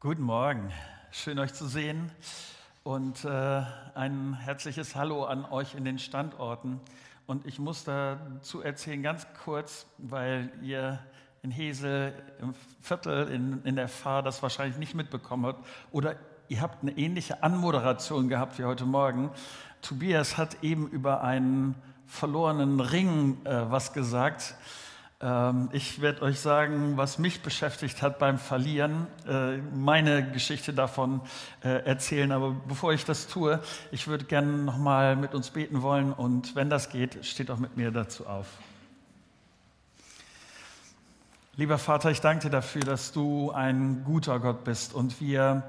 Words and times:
Guten 0.00 0.22
Morgen, 0.22 0.70
schön 1.10 1.40
euch 1.40 1.52
zu 1.54 1.66
sehen 1.66 2.12
und 2.84 3.24
äh, 3.24 3.62
ein 3.96 4.34
herzliches 4.34 4.94
Hallo 4.94 5.24
an 5.24 5.44
euch 5.44 5.74
in 5.74 5.84
den 5.84 5.98
Standorten. 5.98 6.78
Und 7.26 7.44
ich 7.46 7.58
muss 7.58 7.82
dazu 7.82 8.62
erzählen, 8.62 9.02
ganz 9.02 9.26
kurz, 9.44 9.86
weil 9.98 10.52
ihr 10.62 11.00
in 11.42 11.50
Hesel 11.50 12.14
im 12.40 12.54
Viertel 12.80 13.26
in, 13.26 13.64
in 13.64 13.74
der 13.74 13.88
Fahr 13.88 14.22
das 14.22 14.40
wahrscheinlich 14.40 14.78
nicht 14.78 14.94
mitbekommen 14.94 15.46
habt 15.46 15.66
oder 15.90 16.14
ihr 16.46 16.60
habt 16.60 16.80
eine 16.84 16.92
ähnliche 16.92 17.42
Anmoderation 17.42 18.28
gehabt 18.28 18.60
wie 18.60 18.64
heute 18.66 18.84
Morgen. 18.84 19.32
Tobias 19.82 20.38
hat 20.38 20.62
eben 20.62 20.86
über 20.86 21.24
einen 21.24 21.74
verlorenen 22.06 22.78
Ring 22.78 23.44
äh, 23.44 23.68
was 23.68 23.92
gesagt. 23.92 24.54
Ähm, 25.20 25.68
ich 25.72 26.00
werde 26.00 26.22
euch 26.22 26.38
sagen, 26.38 26.96
was 26.96 27.18
mich 27.18 27.42
beschäftigt 27.42 28.02
hat 28.02 28.18
beim 28.20 28.38
Verlieren, 28.38 29.08
äh, 29.26 29.56
meine 29.56 30.30
Geschichte 30.30 30.72
davon 30.72 31.20
äh, 31.64 31.84
erzählen. 31.84 32.30
Aber 32.30 32.52
bevor 32.68 32.92
ich 32.92 33.04
das 33.04 33.26
tue, 33.26 33.60
ich 33.90 34.06
würde 34.06 34.24
gerne 34.24 34.52
nochmal 34.52 35.16
mit 35.16 35.34
uns 35.34 35.50
beten 35.50 35.82
wollen 35.82 36.12
und 36.12 36.54
wenn 36.54 36.70
das 36.70 36.90
geht, 36.90 37.24
steht 37.24 37.50
auch 37.50 37.58
mit 37.58 37.76
mir 37.76 37.90
dazu 37.90 38.26
auf. 38.26 38.46
Lieber 41.56 41.78
Vater, 41.78 42.12
ich 42.12 42.20
danke 42.20 42.44
dir 42.44 42.50
dafür, 42.50 42.82
dass 42.82 43.10
du 43.10 43.50
ein 43.50 44.04
guter 44.04 44.38
Gott 44.38 44.62
bist 44.62 44.94
und 44.94 45.20
wir 45.20 45.64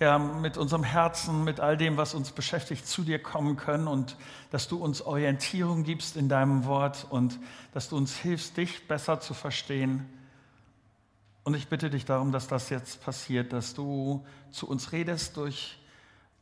ja, 0.00 0.18
mit 0.18 0.56
unserem 0.56 0.82
Herzen, 0.82 1.44
mit 1.44 1.60
all 1.60 1.76
dem, 1.76 1.98
was 1.98 2.14
uns 2.14 2.32
beschäftigt, 2.32 2.88
zu 2.88 3.02
dir 3.02 3.22
kommen 3.22 3.56
können 3.56 3.86
und 3.86 4.16
dass 4.50 4.66
du 4.66 4.78
uns 4.78 5.02
Orientierung 5.02 5.84
gibst 5.84 6.16
in 6.16 6.30
deinem 6.30 6.64
Wort 6.64 7.06
und 7.10 7.38
dass 7.74 7.90
du 7.90 7.98
uns 7.98 8.16
hilfst, 8.16 8.56
dich 8.56 8.88
besser 8.88 9.20
zu 9.20 9.34
verstehen. 9.34 10.08
Und 11.44 11.52
ich 11.54 11.68
bitte 11.68 11.90
dich 11.90 12.06
darum, 12.06 12.32
dass 12.32 12.48
das 12.48 12.70
jetzt 12.70 13.02
passiert, 13.02 13.52
dass 13.52 13.74
du 13.74 14.24
zu 14.50 14.66
uns 14.66 14.92
redest 14.92 15.36
durch, 15.36 15.78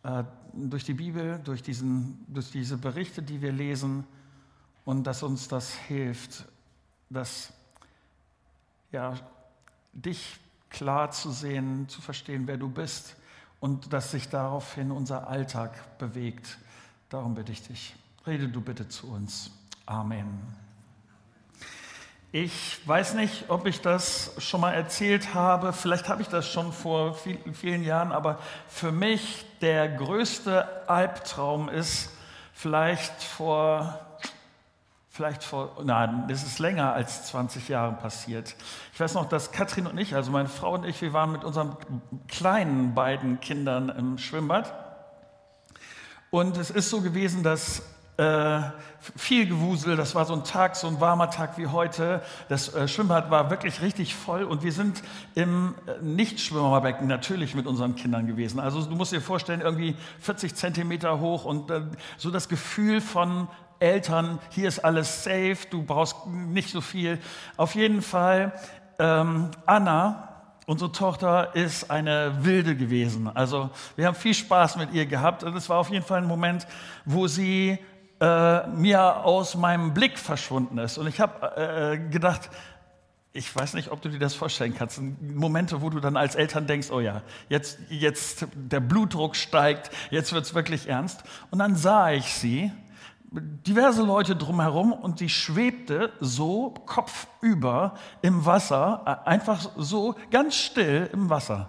äh, 0.05 0.23
durch 0.53 0.85
die 0.85 0.95
Bibel, 0.95 1.41
durch, 1.43 1.63
diesen, 1.63 2.25
durch 2.29 2.53
diese 2.53 2.79
Berichte, 2.79 3.23
die 3.23 3.43
wir 3.43 3.53
lesen 3.53 4.07
und 4.85 5.03
dass 5.05 5.25
uns 5.25 5.49
das 5.49 5.75
hilft, 5.75 6.45
dass 7.11 7.53
ja, 8.93 9.15
dich 9.93 10.39
klar 10.71 11.11
zu 11.11 11.33
sehen, 11.33 11.89
zu 11.89 12.01
verstehen, 12.01 12.47
wer 12.47 12.57
du 12.57 12.69
bist 12.69 13.17
und 13.61 13.93
dass 13.93 14.11
sich 14.11 14.29
daraufhin 14.29 14.91
unser 14.91 15.29
Alltag 15.29 15.99
bewegt. 15.99 16.59
Darum 17.09 17.35
bitte 17.35 17.53
ich 17.53 17.63
dich. 17.63 17.95
Rede 18.27 18.49
du 18.49 18.61
bitte 18.61 18.89
zu 18.89 19.11
uns. 19.11 19.51
Amen. 19.87 20.41
Ich 22.31 22.87
weiß 22.87 23.15
nicht, 23.15 23.49
ob 23.49 23.67
ich 23.67 23.81
das 23.81 24.33
schon 24.37 24.61
mal 24.61 24.75
erzählt 24.75 25.33
habe. 25.33 25.73
Vielleicht 25.73 26.11
habe 26.11 26.21
ich 26.21 26.29
das 26.29 26.47
schon 26.47 26.75
vor 26.75 27.15
vielen, 27.15 27.55
vielen 27.55 27.83
Jahren, 27.83 28.13
aber 28.13 28.39
für 28.69 28.93
mich 28.93 29.47
der 29.63 29.89
größte 29.89 30.89
Albtraum 30.89 31.71
ist 31.71 32.11
vielleicht 32.53 33.23
vor 33.23 34.08
vielleicht 35.19 35.43
vor, 35.43 35.73
nein, 35.83 36.27
das 36.29 36.45
ist 36.45 36.61
länger 36.61 36.93
als 36.93 37.27
20 37.27 37.69
Jahren 37.69 37.99
passiert. 37.99 38.55
Ich 38.93 39.01
weiß 39.01 39.15
noch, 39.15 39.29
dass 39.29 39.51
Katrin 39.51 39.89
und 39.89 39.99
ich, 39.99 40.15
also 40.15 40.31
meine 40.31 40.49
Frau 40.49 40.75
und 40.75 40.85
ich, 40.85 41.03
wir 41.03 41.13
waren 41.13 41.33
mit 41.33 41.43
unseren 41.43 41.77
kleinen 42.29 42.95
beiden 42.95 43.41
Kindern 43.41 43.89
im 43.89 44.17
Schwimmbad. 44.19 44.73
Und 46.31 46.57
es 46.57 46.71
ist 46.71 46.89
so 46.89 47.01
gewesen, 47.01 47.43
dass 47.43 47.83
äh, 48.17 48.61
viel 49.17 49.49
Gewusel, 49.49 49.97
das 49.97 50.15
war 50.15 50.25
so 50.25 50.35
ein 50.35 50.45
Tag, 50.45 50.77
so 50.77 50.87
ein 50.87 51.01
warmer 51.01 51.31
Tag 51.31 51.59
wie 51.59 51.67
heute. 51.67 52.23
Das 52.49 52.73
äh, 52.73 52.87
Schwimmbad 52.87 53.29
war 53.29 53.51
wirklich 53.51 53.83
richtig 53.83 54.15
voll 54.15 54.45
und 54.45 54.63
wir 54.63 54.73
sind 54.73 55.03
im 55.35 55.75
äh, 55.89 56.01
Nichtschwimmerbecken 56.01 57.09
natürlich 57.09 57.57
mit 57.57 57.67
unseren 57.67 57.97
Kindern 57.97 58.29
gewesen. 58.29 58.61
Also 58.61 58.85
du 58.85 58.95
musst 58.95 59.11
dir 59.11 59.21
vorstellen, 59.21 59.63
irgendwie 59.63 59.97
40 60.21 60.55
Zentimeter 60.55 61.19
hoch 61.19 61.45
und 61.45 61.73
äh, 61.73 61.81
so 62.19 62.31
das 62.31 62.49
Gefühl 62.49 63.01
von 63.01 63.49
Eltern, 63.81 64.39
hier 64.51 64.69
ist 64.69 64.81
alles 64.81 65.25
safe, 65.25 65.59
du 65.71 65.83
brauchst 65.83 66.27
nicht 66.27 66.71
so 66.71 66.81
viel. 66.81 67.19
Auf 67.57 67.75
jeden 67.75 68.03
Fall, 68.03 68.53
ähm, 68.99 69.51
Anna, 69.67 70.29
unsere 70.67 70.93
Tochter, 70.93 71.55
ist 71.55 71.91
eine 71.91 72.45
Wilde 72.45 72.77
gewesen. 72.77 73.31
Also 73.35 73.71
wir 73.97 74.07
haben 74.07 74.17
viel 74.17 74.35
Spaß 74.35 74.77
mit 74.77 74.93
ihr 74.93 75.07
gehabt 75.07 75.45
und 75.45 75.57
es 75.57 75.69
war 75.69 75.79
auf 75.79 75.91
jeden 75.91 76.05
Fall 76.05 76.19
ein 76.19 76.27
Moment, 76.27 76.67
wo 77.05 77.27
sie 77.27 77.79
äh, 78.21 78.67
mir 78.69 79.25
aus 79.25 79.55
meinem 79.55 79.95
Blick 79.95 80.19
verschwunden 80.19 80.79
ist. 80.79 80.99
Und 80.99 81.07
ich 81.07 81.21
habe 81.21 81.57
äh, 81.57 82.11
gedacht, 82.11 82.51
ich 83.33 83.55
weiß 83.55 83.75
nicht, 83.75 83.91
ob 83.93 84.03
du 84.03 84.09
dir 84.09 84.19
das 84.19 84.35
vorstellen 84.35 84.75
kannst. 84.77 85.01
Momente, 85.21 85.81
wo 85.81 85.91
du 85.91 86.01
dann 86.01 86.17
als 86.17 86.35
Eltern 86.35 86.67
denkst, 86.67 86.91
oh 86.91 87.01
ja, 87.01 87.23
jetzt, 87.49 87.79
jetzt 87.89 88.47
der 88.55 88.81
Blutdruck 88.81 89.37
steigt, 89.37 89.91
jetzt 90.11 90.33
wird 90.33 90.45
es 90.45 90.55
wirklich 90.55 90.89
ernst. 90.89 91.23
Und 91.51 91.61
dann 91.61 91.77
sah 91.77 92.11
ich 92.11 92.35
sie 92.35 92.73
diverse 93.31 94.03
Leute 94.03 94.37
drumherum 94.37 94.93
und 94.93 95.19
sie 95.19 95.29
schwebte 95.29 96.13
so 96.21 96.75
kopfüber 96.87 97.95
im 98.23 98.47
Wasser, 98.47 99.03
äh, 99.27 99.29
einfach 99.29 99.71
so 99.77 100.15
ganz 100.31 100.55
still 100.57 101.11
im 101.13 101.29
Wasser. 101.29 101.69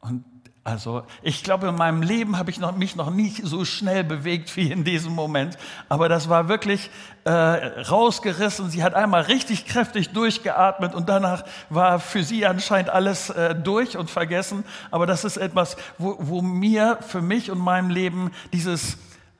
Und 0.00 0.24
also 0.66 1.04
ich 1.22 1.44
glaube, 1.44 1.68
in 1.68 1.76
meinem 1.76 2.02
Leben 2.02 2.36
habe 2.38 2.50
ich 2.50 2.58
noch, 2.58 2.76
mich 2.76 2.96
noch 2.96 3.10
nie 3.10 3.32
so 3.40 3.64
schnell 3.64 4.02
bewegt 4.02 4.56
wie 4.56 4.72
in 4.72 4.82
diesem 4.82 5.12
Moment. 5.12 5.56
Aber 5.88 6.08
das 6.08 6.28
war 6.28 6.48
wirklich 6.48 6.90
äh, 7.22 7.30
rausgerissen. 7.30 8.68
Sie 8.68 8.82
hat 8.82 8.94
einmal 8.94 9.22
richtig 9.22 9.66
kräftig 9.66 10.08
durchgeatmet 10.10 10.96
und 10.96 11.08
danach 11.08 11.44
war 11.70 12.00
für 12.00 12.24
sie 12.24 12.46
anscheinend 12.46 12.90
alles 12.90 13.30
äh, 13.30 13.54
durch 13.54 13.96
und 13.96 14.10
vergessen. 14.10 14.64
Aber 14.90 15.06
das 15.06 15.24
ist 15.24 15.36
etwas, 15.36 15.76
wo, 15.98 16.16
wo 16.18 16.42
mir, 16.42 16.98
für 17.00 17.22
mich 17.22 17.52
und 17.52 17.58
meinem 17.58 17.90
Leben 17.90 18.32
dieses 18.52 18.98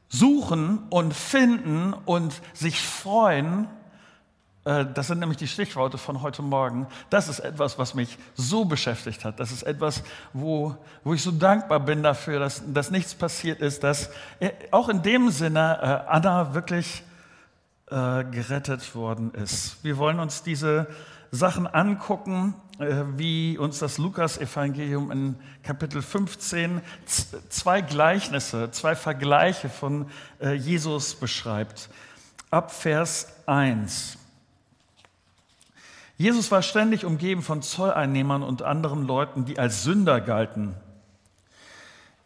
Suchen 0.08 0.80
und 0.90 1.14
finden 1.14 1.92
und 1.92 2.40
sich 2.52 2.80
freuen, 2.80 3.68
äh, 4.66 4.84
das 4.92 5.06
sind 5.06 5.20
nämlich 5.20 5.38
die 5.38 5.48
Stichworte 5.48 5.96
von 5.96 6.20
heute 6.22 6.42
Morgen. 6.42 6.86
Das 7.08 7.28
ist 7.28 7.38
etwas, 7.38 7.78
was 7.78 7.94
mich 7.94 8.18
so 8.34 8.64
beschäftigt 8.64 9.24
hat. 9.24 9.40
Das 9.40 9.52
ist 9.52 9.62
etwas, 9.62 10.02
wo, 10.32 10.76
wo 11.04 11.14
ich 11.14 11.22
so 11.22 11.30
dankbar 11.30 11.80
bin 11.80 12.02
dafür, 12.02 12.38
dass, 12.40 12.62
dass 12.66 12.90
nichts 12.90 13.14
passiert 13.14 13.60
ist, 13.60 13.84
dass 13.84 14.10
äh, 14.40 14.50
auch 14.72 14.88
in 14.88 15.02
dem 15.02 15.30
Sinne 15.30 15.78
äh, 15.80 16.10
Anna 16.10 16.54
wirklich 16.54 17.02
gerettet 17.88 18.96
worden 18.96 19.30
ist. 19.30 19.76
Wir 19.84 19.96
wollen 19.96 20.18
uns 20.18 20.42
diese 20.42 20.88
Sachen 21.36 21.66
angucken, 21.66 22.54
äh, 22.78 23.04
wie 23.16 23.58
uns 23.58 23.78
das 23.78 23.98
Lukas-Evangelium 23.98 25.10
in 25.12 25.36
Kapitel 25.62 26.02
15 26.02 26.80
zwei 27.48 27.80
Gleichnisse, 27.82 28.70
zwei 28.72 28.96
Vergleiche 28.96 29.68
von 29.68 30.06
äh, 30.40 30.54
Jesus 30.54 31.14
beschreibt. 31.14 31.88
Ab 32.50 32.72
Vers 32.72 33.28
1. 33.46 34.18
Jesus 36.18 36.50
war 36.50 36.62
ständig 36.62 37.04
umgeben 37.04 37.42
von 37.42 37.60
Zolleinnehmern 37.60 38.42
und 38.42 38.62
anderen 38.62 39.06
Leuten, 39.06 39.44
die 39.44 39.58
als 39.58 39.82
Sünder 39.82 40.20
galten. 40.20 40.74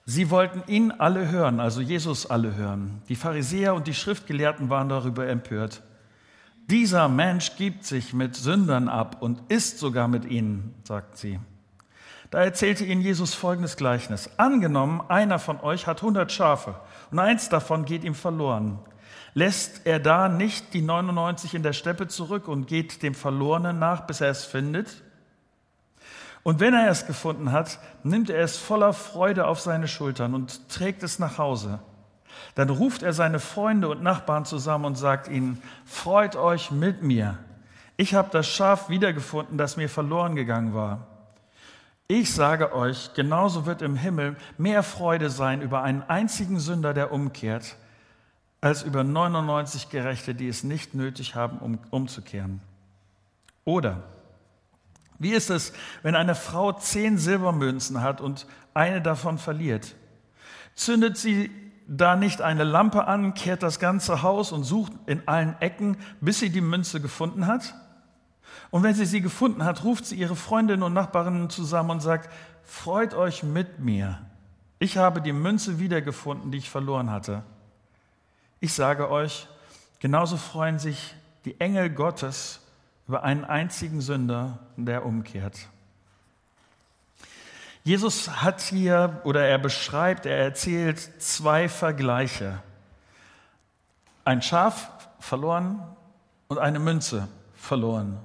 Sie 0.06 0.30
wollten 0.30 0.62
ihn 0.70 0.92
alle 0.92 1.30
hören, 1.30 1.60
also 1.60 1.80
Jesus 1.80 2.28
alle 2.28 2.54
hören. 2.54 3.02
Die 3.08 3.16
Pharisäer 3.16 3.74
und 3.74 3.86
die 3.86 3.94
Schriftgelehrten 3.94 4.70
waren 4.70 4.88
darüber 4.88 5.26
empört. 5.28 5.82
Dieser 6.70 7.08
Mensch 7.08 7.56
gibt 7.56 7.84
sich 7.84 8.12
mit 8.12 8.36
Sündern 8.36 8.88
ab 8.88 9.16
und 9.18 9.42
isst 9.50 9.80
sogar 9.80 10.06
mit 10.06 10.24
ihnen, 10.24 10.72
sagt 10.84 11.16
sie. 11.16 11.40
Da 12.30 12.44
erzählte 12.44 12.84
ihnen 12.84 13.00
Jesus 13.00 13.34
folgendes 13.34 13.76
Gleichnis. 13.76 14.30
Angenommen, 14.36 15.02
einer 15.08 15.40
von 15.40 15.58
euch 15.60 15.88
hat 15.88 16.00
hundert 16.00 16.30
Schafe 16.30 16.76
und 17.10 17.18
eins 17.18 17.48
davon 17.48 17.86
geht 17.86 18.04
ihm 18.04 18.14
verloren. 18.14 18.78
Lässt 19.34 19.84
er 19.84 19.98
da 19.98 20.28
nicht 20.28 20.72
die 20.72 20.82
99 20.82 21.54
in 21.54 21.64
der 21.64 21.72
Steppe 21.72 22.06
zurück 22.06 22.46
und 22.46 22.68
geht 22.68 23.02
dem 23.02 23.14
Verlorenen 23.14 23.80
nach, 23.80 24.02
bis 24.02 24.20
er 24.20 24.30
es 24.30 24.44
findet? 24.44 25.02
Und 26.44 26.60
wenn 26.60 26.72
er 26.72 26.88
es 26.88 27.04
gefunden 27.04 27.50
hat, 27.50 27.80
nimmt 28.04 28.30
er 28.30 28.44
es 28.44 28.56
voller 28.56 28.92
Freude 28.92 29.48
auf 29.48 29.58
seine 29.58 29.88
Schultern 29.88 30.34
und 30.34 30.68
trägt 30.68 31.02
es 31.02 31.18
nach 31.18 31.36
Hause. 31.36 31.80
Dann 32.60 32.68
ruft 32.68 33.02
er 33.02 33.14
seine 33.14 33.40
Freunde 33.40 33.88
und 33.88 34.02
Nachbarn 34.02 34.44
zusammen 34.44 34.84
und 34.84 34.96
sagt 34.96 35.28
ihnen, 35.28 35.62
freut 35.86 36.36
euch 36.36 36.70
mit 36.70 37.02
mir. 37.02 37.38
Ich 37.96 38.12
habe 38.12 38.28
das 38.30 38.46
Schaf 38.48 38.90
wiedergefunden, 38.90 39.56
das 39.56 39.78
mir 39.78 39.88
verloren 39.88 40.36
gegangen 40.36 40.74
war. 40.74 41.06
Ich 42.06 42.34
sage 42.34 42.74
euch, 42.74 43.14
genauso 43.14 43.64
wird 43.64 43.80
im 43.80 43.96
Himmel 43.96 44.36
mehr 44.58 44.82
Freude 44.82 45.30
sein 45.30 45.62
über 45.62 45.82
einen 45.82 46.02
einzigen 46.02 46.60
Sünder, 46.60 46.92
der 46.92 47.12
umkehrt, 47.12 47.76
als 48.60 48.82
über 48.82 49.04
99 49.04 49.88
Gerechte, 49.88 50.34
die 50.34 50.48
es 50.48 50.62
nicht 50.62 50.92
nötig 50.92 51.34
haben, 51.34 51.60
um 51.60 51.78
umzukehren. 51.88 52.60
Oder 53.64 54.02
wie 55.18 55.32
ist 55.32 55.48
es, 55.48 55.72
wenn 56.02 56.14
eine 56.14 56.34
Frau 56.34 56.72
zehn 56.72 57.16
Silbermünzen 57.16 58.02
hat 58.02 58.20
und 58.20 58.44
eine 58.74 59.00
davon 59.00 59.38
verliert? 59.38 59.94
Zündet 60.74 61.16
sie 61.16 61.50
da 61.92 62.14
nicht 62.14 62.40
eine 62.40 62.62
Lampe 62.62 63.08
an, 63.08 63.34
kehrt 63.34 63.64
das 63.64 63.80
ganze 63.80 64.22
Haus 64.22 64.52
und 64.52 64.62
sucht 64.62 64.92
in 65.06 65.26
allen 65.26 65.60
Ecken, 65.60 65.96
bis 66.20 66.38
sie 66.38 66.50
die 66.50 66.60
Münze 66.60 67.00
gefunden 67.00 67.48
hat? 67.48 67.74
Und 68.70 68.84
wenn 68.84 68.94
sie 68.94 69.06
sie 69.06 69.20
gefunden 69.20 69.64
hat, 69.64 69.82
ruft 69.82 70.06
sie 70.06 70.14
ihre 70.14 70.36
Freundinnen 70.36 70.84
und 70.84 70.92
Nachbarinnen 70.92 71.50
zusammen 71.50 71.90
und 71.90 72.00
sagt, 72.00 72.30
freut 72.62 73.12
euch 73.14 73.42
mit 73.42 73.80
mir. 73.80 74.20
Ich 74.78 74.98
habe 74.98 75.20
die 75.20 75.32
Münze 75.32 75.80
wiedergefunden, 75.80 76.52
die 76.52 76.58
ich 76.58 76.70
verloren 76.70 77.10
hatte. 77.10 77.42
Ich 78.60 78.72
sage 78.72 79.10
euch, 79.10 79.48
genauso 79.98 80.36
freuen 80.36 80.78
sich 80.78 81.16
die 81.44 81.60
Engel 81.60 81.90
Gottes 81.90 82.60
über 83.08 83.24
einen 83.24 83.44
einzigen 83.44 84.00
Sünder, 84.00 84.60
der 84.76 85.04
umkehrt. 85.04 85.58
Jesus 87.90 88.30
hat 88.40 88.60
hier 88.60 89.20
oder 89.24 89.44
er 89.44 89.58
beschreibt, 89.58 90.24
er 90.24 90.38
erzählt 90.38 91.00
zwei 91.20 91.68
Vergleiche. 91.68 92.60
Ein 94.24 94.42
Schaf 94.42 94.92
verloren 95.18 95.82
und 96.46 96.58
eine 96.58 96.78
Münze 96.78 97.26
verloren. 97.52 98.16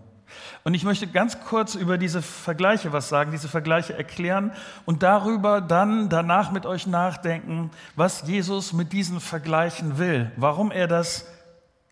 Und 0.63 0.75
ich 0.75 0.83
möchte 0.83 1.07
ganz 1.07 1.39
kurz 1.39 1.73
über 1.73 1.97
diese 1.97 2.21
Vergleiche 2.21 2.93
was 2.93 3.09
sagen, 3.09 3.31
diese 3.31 3.47
Vergleiche 3.47 3.97
erklären 3.97 4.51
und 4.85 5.01
darüber 5.01 5.61
dann 5.61 6.09
danach 6.09 6.51
mit 6.51 6.67
euch 6.67 6.85
nachdenken, 6.85 7.71
was 7.95 8.27
Jesus 8.27 8.71
mit 8.71 8.93
diesen 8.93 9.19
Vergleichen 9.19 9.97
will, 9.97 10.31
warum 10.35 10.69
er 10.69 10.87
das 10.87 11.25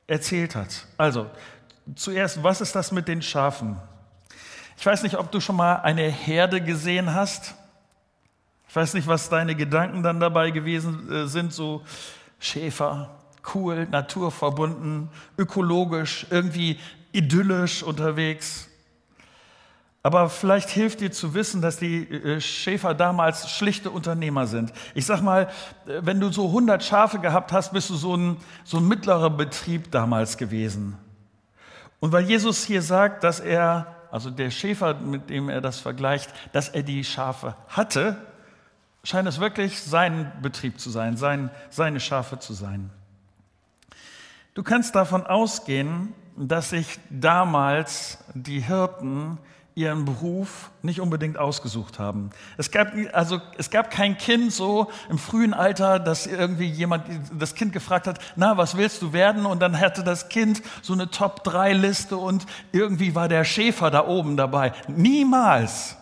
erzählt 0.06 0.56
hat. 0.56 0.86
Also, 0.96 1.26
zuerst, 1.96 2.44
was 2.44 2.62
ist 2.62 2.76
das 2.76 2.92
mit 2.92 3.08
den 3.08 3.24
Schafen? 3.24 3.78
Ich 4.78 4.86
weiß 4.86 5.02
nicht, 5.02 5.18
ob 5.18 5.32
du 5.32 5.40
schon 5.40 5.56
mal 5.56 5.78
eine 5.78 6.04
Herde 6.04 6.62
gesehen 6.62 7.16
hast. 7.16 7.56
Ich 8.74 8.76
weiß 8.76 8.96
nicht, 8.96 9.08
was 9.08 9.30
deine 9.30 9.54
Gedanken 9.54 10.02
dann 10.02 10.20
dabei 10.20 10.50
gewesen 10.50 11.08
äh, 11.12 11.28
sind, 11.28 11.54
so 11.54 11.84
Schäfer, 12.40 13.12
cool, 13.54 13.86
naturverbunden, 13.86 15.10
ökologisch, 15.38 16.26
irgendwie 16.32 16.80
idyllisch 17.12 17.84
unterwegs. 17.84 18.68
Aber 20.02 20.28
vielleicht 20.28 20.72
hilft 20.72 21.02
dir 21.02 21.12
zu 21.12 21.36
wissen, 21.36 21.62
dass 21.62 21.78
die 21.78 22.10
äh, 22.10 22.42
Schäfer 22.42 22.96
damals 22.96 23.48
schlichte 23.52 23.92
Unternehmer 23.92 24.48
sind. 24.48 24.74
Ich 24.96 25.06
sag 25.06 25.22
mal, 25.22 25.52
äh, 25.86 26.00
wenn 26.02 26.20
du 26.20 26.32
so 26.32 26.48
100 26.48 26.84
Schafe 26.84 27.20
gehabt 27.20 27.52
hast, 27.52 27.74
bist 27.74 27.92
du 27.92 27.96
so 27.96 28.18
ein, 28.18 28.38
so 28.64 28.78
ein 28.78 28.88
mittlerer 28.88 29.30
Betrieb 29.30 29.92
damals 29.92 30.36
gewesen. 30.36 30.98
Und 32.00 32.12
weil 32.12 32.24
Jesus 32.24 32.64
hier 32.64 32.82
sagt, 32.82 33.24
dass 33.24 33.40
er, 33.40 33.98
also 34.10 34.32
der 34.32 34.50
Schäfer, 34.50 34.96
mit 34.96 35.30
dem 35.30 35.50
er 35.50 35.62
das 35.62 35.80
vergleicht, 35.80 36.34
dass 36.54 36.70
er 36.70 36.82
die 36.82 37.04
Schafe 37.04 37.56
hatte, 37.68 38.18
scheint 39.04 39.28
es 39.28 39.40
wirklich 39.40 39.82
sein 39.82 40.32
Betrieb 40.42 40.80
zu 40.80 40.90
sein, 40.90 41.18
sein, 41.18 41.50
seine 41.70 42.00
Schafe 42.00 42.40
zu 42.40 42.54
sein. 42.54 42.90
Du 44.54 44.64
kannst 44.64 44.96
davon 44.96 45.26
ausgehen, 45.26 46.14
dass 46.38 46.70
sich 46.70 47.00
damals 47.10 48.20
die 48.34 48.62
Hirten 48.62 49.38
ihren 49.76 50.06
Beruf 50.06 50.70
nicht 50.84 51.02
unbedingt 51.02 51.38
ausgesucht 51.38 51.98
haben. 51.98 52.30
Es 52.58 52.70
gab, 52.70 52.94
also, 53.12 53.42
es 53.58 53.72
gab 53.72 53.90
kein 53.90 54.18
Kind 54.18 54.54
so 54.54 54.92
im 55.10 55.18
frühen 55.18 55.54
Alter, 55.54 56.00
dass 56.00 56.28
irgendwie 56.28 56.68
jemand 56.68 57.06
das 57.38 57.56
Kind 57.56 57.74
gefragt 57.74 58.06
hat, 58.06 58.20
na, 58.36 58.56
was 58.56 58.78
willst 58.78 59.02
du 59.02 59.12
werden? 59.12 59.48
Und 59.48 59.62
dann 59.62 59.80
hatte 59.80 60.04
das 60.04 60.30
Kind 60.30 60.62
so 60.82 60.94
eine 60.94 61.10
Top-3-Liste 61.10 62.16
und 62.18 62.46
irgendwie 62.72 63.16
war 63.16 63.28
der 63.28 63.44
Schäfer 63.44 63.90
da 63.90 64.08
oben 64.08 64.38
dabei. 64.38 64.74
Niemals. 64.88 65.98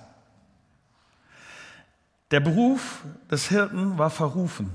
Der 2.31 2.39
Beruf 2.39 3.04
des 3.30 3.50
Hirten 3.50 3.98
war 3.98 4.10
verrufen. 4.10 4.72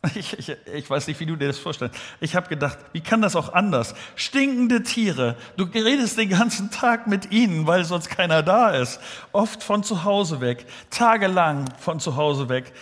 Ich, 0.14 0.38
ich, 0.38 0.56
ich, 0.72 0.88
weiß 0.88 1.08
nicht, 1.08 1.18
wie 1.18 1.26
du 1.26 1.34
dir 1.34 1.48
das 1.48 1.58
vorstellst. 1.58 1.98
Ich 2.20 2.36
habe 2.36 2.48
gedacht, 2.48 2.78
wie 2.92 3.00
kann 3.00 3.20
das 3.20 3.34
auch 3.34 3.52
anders? 3.52 3.96
Stinkende 4.14 4.84
Tiere. 4.84 5.36
Du 5.56 5.64
redest 5.64 6.16
den 6.16 6.28
ganzen 6.28 6.70
Tag 6.70 7.08
mit 7.08 7.32
ihnen, 7.32 7.66
weil 7.66 7.84
sonst 7.84 8.08
keiner 8.08 8.44
da 8.44 8.70
ist. 8.70 9.00
Oft 9.32 9.62
von 9.62 9.82
zu 9.82 10.04
Hause 10.04 10.40
weg. 10.40 10.66
Tagelang 10.90 11.64
von 11.78 11.98
zu 11.98 12.14
Hause 12.14 12.48
weg. 12.48 12.72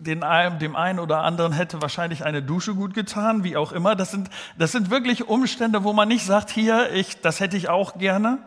Den, 0.00 0.24
dem 0.60 0.74
einen 0.74 0.98
oder 0.98 1.22
anderen 1.22 1.52
hätte 1.52 1.80
wahrscheinlich 1.80 2.24
eine 2.24 2.42
Dusche 2.42 2.74
gut 2.74 2.94
getan, 2.94 3.44
wie 3.44 3.56
auch 3.56 3.70
immer. 3.70 3.94
Das 3.94 4.10
sind, 4.10 4.28
das 4.58 4.72
sind 4.72 4.90
wirklich 4.90 5.28
Umstände, 5.28 5.84
wo 5.84 5.92
man 5.92 6.08
nicht 6.08 6.26
sagt, 6.26 6.50
hier, 6.50 6.92
ich, 6.92 7.20
das 7.20 7.38
hätte 7.38 7.56
ich 7.56 7.68
auch 7.68 7.96
gerne. 7.96 8.38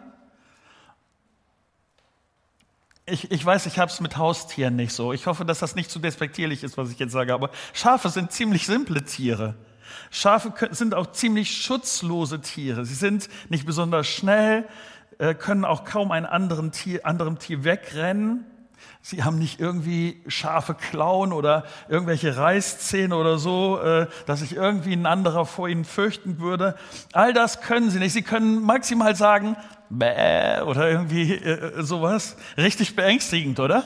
Ich, 3.08 3.30
ich 3.32 3.46
weiß, 3.46 3.68
ich 3.68 3.78
habe 3.78 3.92
es 3.92 4.02
mit 4.02 4.18
Haustieren 4.18 4.76
nicht 4.76 4.92
so. 4.92 5.14
Ich 5.14 5.28
hoffe, 5.28 5.46
dass 5.46 5.60
das 5.60 5.76
nicht 5.76 5.92
zu 5.92 6.00
despektierlich 6.00 6.64
ist, 6.64 6.76
was 6.76 6.90
ich 6.90 6.98
jetzt 6.98 7.12
sage. 7.12 7.36
Aber 7.36 7.52
Schafe 7.74 8.10
sind 8.10 8.32
ziemlich 8.32 8.66
simple 8.66 9.04
Tiere. 9.04 9.54
Schafe 10.10 10.54
sind 10.72 10.96
auch 10.96 11.12
ziemlich 11.12 11.56
schutzlose 11.56 12.42
Tiere. 12.42 12.84
Sie 12.84 12.96
sind 12.96 13.30
nicht 13.50 13.66
besonders 13.68 14.08
schnell, 14.08 14.68
äh, 15.20 15.36
können 15.36 15.66
auch 15.66 15.84
kaum 15.84 16.12
einem 16.12 16.26
anderen 16.26 16.72
Tier, 16.72 17.06
anderem 17.06 17.38
Tier 17.38 17.64
wegrennen. 17.64 18.44
Sie 19.08 19.24
haben 19.24 19.38
nicht 19.38 19.60
irgendwie 19.60 20.20
scharfe 20.26 20.74
Klauen 20.74 21.32
oder 21.32 21.66
irgendwelche 21.88 22.38
Reißzähne 22.38 23.16
oder 23.16 23.38
so, 23.38 23.80
äh, 23.80 24.08
dass 24.26 24.40
sich 24.40 24.56
irgendwie 24.56 24.94
ein 24.94 25.06
anderer 25.06 25.46
vor 25.46 25.68
ihnen 25.70 25.86
fürchten 25.86 26.40
würde. 26.40 26.76
All 27.12 27.32
das 27.32 27.62
können 27.62 27.92
sie 27.92 28.00
nicht. 28.00 28.14
Sie 28.14 28.24
können 28.24 28.64
maximal 28.64 29.16
sagen, 29.16 29.58
Bäh, 29.92 30.62
oder 30.62 30.90
irgendwie 30.90 31.36
äh, 31.36 31.84
sowas. 31.84 32.36
Richtig 32.58 32.96
beängstigend, 32.96 33.60
oder? 33.60 33.84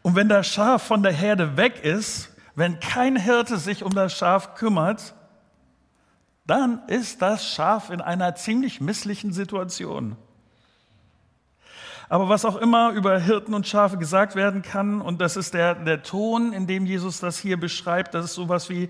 Und 0.00 0.16
wenn 0.16 0.30
das 0.30 0.46
Schaf 0.46 0.82
von 0.82 1.02
der 1.02 1.12
Herde 1.12 1.58
weg 1.58 1.84
ist, 1.84 2.30
wenn 2.54 2.80
kein 2.80 3.14
Hirte 3.14 3.58
sich 3.58 3.82
um 3.82 3.94
das 3.94 4.16
Schaf 4.16 4.54
kümmert, 4.54 5.12
dann 6.46 6.80
ist 6.86 7.20
das 7.20 7.46
Schaf 7.46 7.90
in 7.90 8.00
einer 8.00 8.36
ziemlich 8.36 8.80
misslichen 8.80 9.34
Situation. 9.34 10.16
Aber 12.08 12.28
was 12.28 12.44
auch 12.44 12.56
immer 12.56 12.90
über 12.90 13.18
Hirten 13.18 13.54
und 13.54 13.66
Schafe 13.66 13.98
gesagt 13.98 14.36
werden 14.36 14.62
kann, 14.62 15.00
und 15.00 15.20
das 15.20 15.36
ist 15.36 15.54
der, 15.54 15.74
der 15.74 16.02
Ton, 16.02 16.52
in 16.52 16.66
dem 16.66 16.86
Jesus 16.86 17.20
das 17.20 17.38
hier 17.38 17.58
beschreibt, 17.58 18.14
das 18.14 18.26
ist 18.26 18.34
sowas 18.34 18.70
wie, 18.70 18.88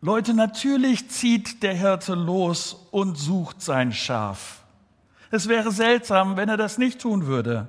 Leute, 0.00 0.34
natürlich 0.34 1.10
zieht 1.10 1.62
der 1.62 1.74
Hirte 1.74 2.14
los 2.14 2.88
und 2.92 3.18
sucht 3.18 3.62
sein 3.62 3.92
Schaf. 3.92 4.62
Es 5.30 5.48
wäre 5.48 5.72
seltsam, 5.72 6.36
wenn 6.36 6.48
er 6.48 6.56
das 6.56 6.78
nicht 6.78 7.00
tun 7.00 7.26
würde. 7.26 7.68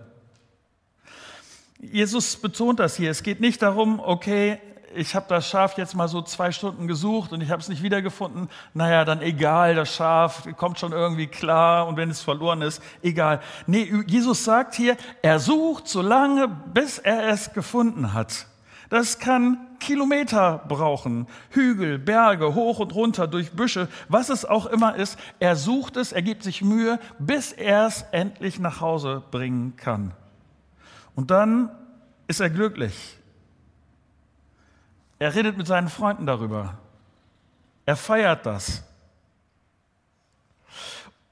Jesus 1.79 2.35
betont 2.35 2.79
das 2.79 2.95
hier. 2.95 3.09
Es 3.09 3.23
geht 3.23 3.39
nicht 3.39 3.61
darum, 3.61 3.99
okay, 3.99 4.59
ich 4.95 5.15
habe 5.15 5.25
das 5.29 5.47
Schaf 5.47 5.77
jetzt 5.77 5.95
mal 5.95 6.07
so 6.07 6.21
zwei 6.21 6.51
Stunden 6.51 6.87
gesucht 6.87 7.31
und 7.31 7.41
ich 7.41 7.51
habe 7.51 7.61
es 7.61 7.69
nicht 7.69 7.83
wiedergefunden. 7.83 8.49
Naja, 8.73 9.05
dann 9.05 9.21
egal, 9.21 9.75
das 9.75 9.93
Schaf 9.93 10.47
kommt 10.57 10.79
schon 10.79 10.91
irgendwie 10.91 11.27
klar 11.27 11.87
und 11.87 11.97
wenn 11.97 12.09
es 12.09 12.21
verloren 12.21 12.61
ist, 12.61 12.81
egal. 13.01 13.41
Nee, 13.67 13.91
Jesus 14.07 14.43
sagt 14.43 14.75
hier, 14.75 14.97
er 15.21 15.39
sucht 15.39 15.87
so 15.87 16.01
lange, 16.01 16.47
bis 16.47 16.97
er 16.97 17.29
es 17.29 17.53
gefunden 17.53 18.13
hat. 18.13 18.47
Das 18.89 19.19
kann 19.19 19.59
Kilometer 19.79 20.63
brauchen, 20.67 21.27
Hügel, 21.51 21.99
Berge, 21.99 22.55
hoch 22.55 22.79
und 22.79 22.93
runter, 22.95 23.27
durch 23.27 23.51
Büsche, 23.51 23.87
was 24.07 24.29
es 24.29 24.45
auch 24.45 24.65
immer 24.65 24.95
ist. 24.95 25.17
Er 25.39 25.55
sucht 25.55 25.95
es, 25.95 26.11
er 26.11 26.23
gibt 26.23 26.43
sich 26.43 26.63
Mühe, 26.63 26.99
bis 27.19 27.51
er 27.51 27.85
es 27.85 28.03
endlich 28.11 28.59
nach 28.59 28.81
Hause 28.81 29.21
bringen 29.29 29.75
kann. 29.77 30.13
Und 31.15 31.29
dann 31.29 31.69
ist 32.27 32.39
er 32.39 32.49
glücklich. 32.49 33.18
Er 35.19 35.35
redet 35.35 35.57
mit 35.57 35.67
seinen 35.67 35.89
Freunden 35.89 36.25
darüber. 36.25 36.77
Er 37.85 37.97
feiert 37.97 38.45
das. 38.45 38.83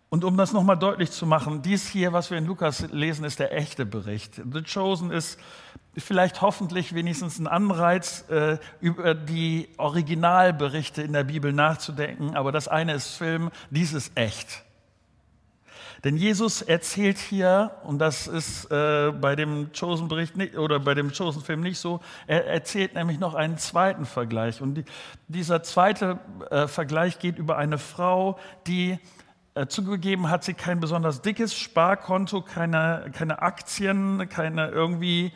Und 0.10 0.24
um 0.24 0.38
das 0.38 0.54
nochmal 0.54 0.78
deutlich 0.78 1.12
zu 1.12 1.26
machen, 1.26 1.62
dies 1.62 1.88
hier, 1.88 2.14
was 2.14 2.32
wir 2.32 2.38
in 2.38 2.46
Lukas 2.46 2.88
lesen, 2.92 3.26
ist 3.26 3.40
der 3.40 3.54
echte 3.54 3.86
Bericht. 3.86 4.36
The 4.36 4.62
Chosen 4.64 5.12
ist 5.12 5.40
vielleicht 5.98 6.42
hoffentlich 6.42 6.96
wenigstens 6.96 7.40
ein 7.40 7.48
Anreiz, 7.48 8.26
äh, 8.30 8.58
über 8.80 9.14
die 9.14 9.70
Originalberichte 9.78 11.02
in 11.02 11.14
der 11.14 11.24
Bibel 11.26 11.52
nachzudenken. 11.52 12.36
Aber 12.36 12.52
das 12.52 12.68
eine 12.68 12.94
ist 12.94 13.16
Film, 13.16 13.52
dies 13.70 13.94
ist 13.94 14.12
echt. 14.16 14.64
Denn 16.04 16.16
Jesus 16.16 16.62
erzählt 16.62 17.18
hier, 17.18 17.72
und 17.84 18.00
das 18.00 18.28
ist 18.28 18.72
äh, 18.72 19.12
bei 19.12 19.36
dem 19.36 19.72
Chosen-Bericht 19.78 20.58
oder 20.58 20.80
bei 20.80 20.94
dem 20.94 21.12
Chosen-Film 21.12 21.62
nicht 21.62 21.80
so, 21.80 22.00
er 22.28 22.46
erzählt 22.48 22.94
nämlich 22.96 23.20
noch 23.20 23.34
einen 23.34 23.58
zweiten 23.58 24.06
Vergleich. 24.06 24.62
Und 24.62 24.76
die, 24.76 24.86
dieser 25.28 25.64
zweite 25.64 26.20
äh, 26.50 26.68
Vergleich 26.68 27.20
geht 27.20 27.38
über 27.38 27.58
eine 27.58 27.78
Frau, 27.78 28.38
die 28.68 29.00
äh, 29.56 29.68
zugegeben 29.68 30.30
hat 30.30 30.44
sie 30.44 30.54
kein 30.54 30.80
besonders 30.80 31.22
dickes 31.22 31.56
Sparkonto, 31.56 32.42
keine, 32.42 33.12
keine 33.14 33.42
Aktien, 33.42 34.30
keine 34.30 34.70
irgendwie 34.70 35.34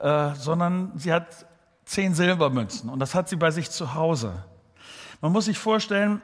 äh, 0.00 0.34
sondern 0.34 0.92
sie 0.96 1.12
hat 1.12 1.46
zehn 1.84 2.14
Silbermünzen 2.14 2.88
und 2.88 2.98
das 2.98 3.14
hat 3.14 3.28
sie 3.28 3.36
bei 3.36 3.50
sich 3.50 3.70
zu 3.70 3.94
Hause. 3.94 4.44
Man 5.20 5.32
muss 5.32 5.44
sich 5.44 5.58
vorstellen, 5.58 6.22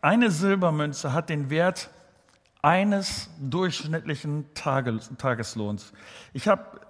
eine 0.00 0.30
Silbermünze 0.30 1.12
hat 1.12 1.28
den 1.28 1.50
Wert 1.50 1.90
eines 2.62 3.30
durchschnittlichen 3.40 4.46
Tageslohns. 4.54 5.92
Ich 6.32 6.48
habe 6.48 6.80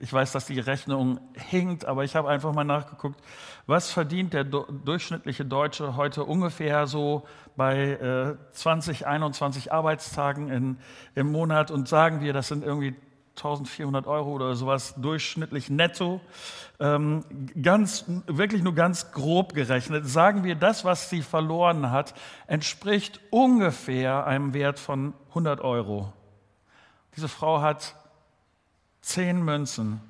ich 0.00 0.10
weiß, 0.10 0.32
dass 0.32 0.46
die 0.46 0.58
Rechnung 0.58 1.20
hinkt, 1.34 1.84
aber 1.84 2.02
ich 2.04 2.16
habe 2.16 2.28
einfach 2.28 2.52
mal 2.54 2.64
nachgeguckt, 2.64 3.20
was 3.66 3.90
verdient 3.90 4.32
der 4.32 4.44
durchschnittliche 4.44 5.44
Deutsche 5.44 5.96
heute 5.96 6.24
ungefähr 6.24 6.86
so 6.86 7.26
bei 7.56 7.90
äh, 7.90 8.36
20, 8.52 9.06
21 9.06 9.72
Arbeitstagen 9.72 10.48
in, 10.48 10.78
im 11.14 11.30
Monat 11.30 11.70
und 11.70 11.88
sagen 11.88 12.22
wir, 12.22 12.32
das 12.32 12.48
sind 12.48 12.64
irgendwie 12.64 12.94
1400 13.36 14.06
Euro 14.06 14.32
oder 14.32 14.56
sowas 14.56 14.94
durchschnittlich 14.96 15.70
netto. 15.70 16.20
Ähm, 16.80 17.24
ganz, 17.62 18.04
wirklich 18.26 18.62
nur 18.62 18.74
ganz 18.74 19.12
grob 19.12 19.54
gerechnet, 19.54 20.06
sagen 20.06 20.44
wir, 20.44 20.54
das, 20.54 20.84
was 20.84 21.10
sie 21.10 21.22
verloren 21.22 21.90
hat, 21.90 22.14
entspricht 22.46 23.20
ungefähr 23.30 24.26
einem 24.26 24.54
Wert 24.54 24.78
von 24.78 25.14
100 25.30 25.60
Euro. 25.60 26.12
Diese 27.16 27.28
Frau 27.28 27.60
hat 27.60 27.94
zehn 29.00 29.42
Münzen. 29.42 30.00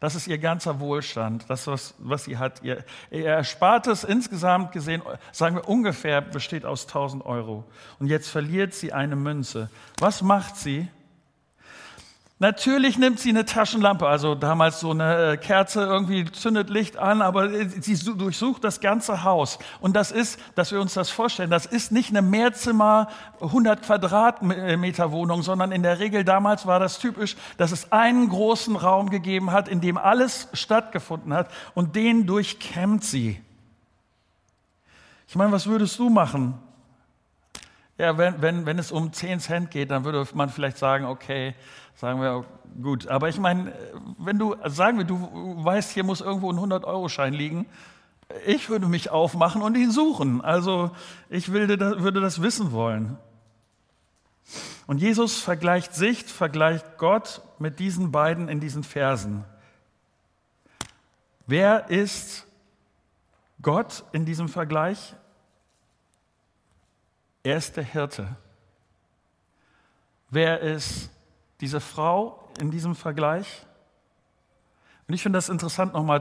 Das 0.00 0.14
ist 0.14 0.26
ihr 0.26 0.38
ganzer 0.38 0.78
Wohlstand, 0.80 1.46
das, 1.48 1.66
was, 1.66 1.94
was 1.98 2.24
sie 2.24 2.36
hat. 2.36 2.62
Ihr, 2.62 2.84
ihr 3.10 3.26
Erspartes 3.26 4.04
insgesamt 4.04 4.72
gesehen, 4.72 5.02
sagen 5.32 5.56
wir 5.56 5.68
ungefähr, 5.68 6.20
besteht 6.20 6.66
aus 6.66 6.86
1000 6.86 7.24
Euro. 7.24 7.64
Und 7.98 8.08
jetzt 8.08 8.28
verliert 8.28 8.74
sie 8.74 8.92
eine 8.92 9.16
Münze. 9.16 9.70
Was 9.98 10.22
macht 10.22 10.56
sie? 10.56 10.88
Natürlich 12.38 12.98
nimmt 12.98 13.18
sie 13.18 13.30
eine 13.30 13.46
Taschenlampe, 13.46 14.06
also 14.06 14.34
damals 14.34 14.80
so 14.80 14.90
eine 14.90 15.32
äh, 15.32 15.36
Kerze, 15.38 15.80
irgendwie 15.80 16.30
zündet 16.30 16.68
Licht 16.68 16.98
an, 16.98 17.22
aber 17.22 17.50
äh, 17.50 17.66
sie 17.66 17.96
durchsucht 17.96 18.62
das 18.62 18.80
ganze 18.80 19.24
Haus. 19.24 19.58
Und 19.80 19.96
das 19.96 20.12
ist, 20.12 20.38
dass 20.54 20.70
wir 20.70 20.82
uns 20.82 20.92
das 20.92 21.08
vorstellen, 21.08 21.48
das 21.48 21.64
ist 21.64 21.92
nicht 21.92 22.10
eine 22.10 22.20
Mehrzimmer 22.20 23.08
100 23.40 23.80
Quadratmeter 23.80 25.12
Wohnung, 25.12 25.42
sondern 25.42 25.72
in 25.72 25.82
der 25.82 25.98
Regel 25.98 26.24
damals 26.24 26.66
war 26.66 26.78
das 26.78 26.98
typisch, 26.98 27.36
dass 27.56 27.72
es 27.72 27.90
einen 27.90 28.28
großen 28.28 28.76
Raum 28.76 29.08
gegeben 29.08 29.52
hat, 29.52 29.66
in 29.66 29.80
dem 29.80 29.96
alles 29.96 30.48
stattgefunden 30.52 31.32
hat 31.32 31.50
und 31.72 31.96
den 31.96 32.26
durchkämmt 32.26 33.02
sie. 33.02 33.40
Ich 35.26 35.36
meine, 35.36 35.52
was 35.52 35.66
würdest 35.66 35.98
du 35.98 36.10
machen? 36.10 36.52
Ja, 37.98 38.18
wenn, 38.18 38.42
wenn, 38.42 38.66
wenn 38.66 38.78
es 38.78 38.92
um 38.92 39.10
10 39.10 39.40
Cent 39.40 39.70
geht, 39.70 39.90
dann 39.90 40.04
würde 40.04 40.22
man 40.34 40.50
vielleicht 40.50 40.76
sagen, 40.76 41.06
okay, 41.06 41.54
sagen 41.96 42.20
wir, 42.20 42.44
gut. 42.82 43.08
Aber 43.08 43.28
ich 43.28 43.38
meine, 43.38 43.72
wenn 44.18 44.38
du, 44.38 44.54
sagen 44.66 44.98
wir, 44.98 45.04
du 45.04 45.18
weißt, 45.64 45.92
hier 45.92 46.04
muss 46.04 46.20
irgendwo 46.20 46.52
ein 46.52 46.58
100-Euro-Schein 46.58 47.34
liegen, 47.34 47.66
ich 48.44 48.68
würde 48.68 48.86
mich 48.86 49.10
aufmachen 49.10 49.62
und 49.62 49.76
ihn 49.76 49.90
suchen. 49.90 50.40
Also 50.40 50.90
ich 51.28 51.52
würde, 51.52 51.78
würde 52.02 52.20
das 52.20 52.42
wissen 52.42 52.72
wollen. 52.72 53.18
Und 54.86 54.98
Jesus 54.98 55.40
vergleicht 55.40 55.94
sich, 55.94 56.24
vergleicht 56.24 56.98
Gott 56.98 57.42
mit 57.58 57.78
diesen 57.78 58.12
beiden 58.12 58.48
in 58.48 58.60
diesen 58.60 58.84
Versen. 58.84 59.44
Wer 61.46 61.88
ist 61.90 62.46
Gott 63.62 64.04
in 64.12 64.24
diesem 64.24 64.48
Vergleich? 64.48 65.14
Er 67.42 67.56
ist 67.56 67.76
der 67.76 67.84
Hirte. 67.84 68.36
Wer 70.30 70.60
ist 70.60 71.10
diese 71.60 71.80
Frau 71.80 72.48
in 72.60 72.70
diesem 72.70 72.94
Vergleich. 72.94 73.66
Und 75.08 75.14
ich 75.14 75.22
finde 75.22 75.36
das 75.36 75.48
interessant 75.48 75.94
nochmal, 75.94 76.20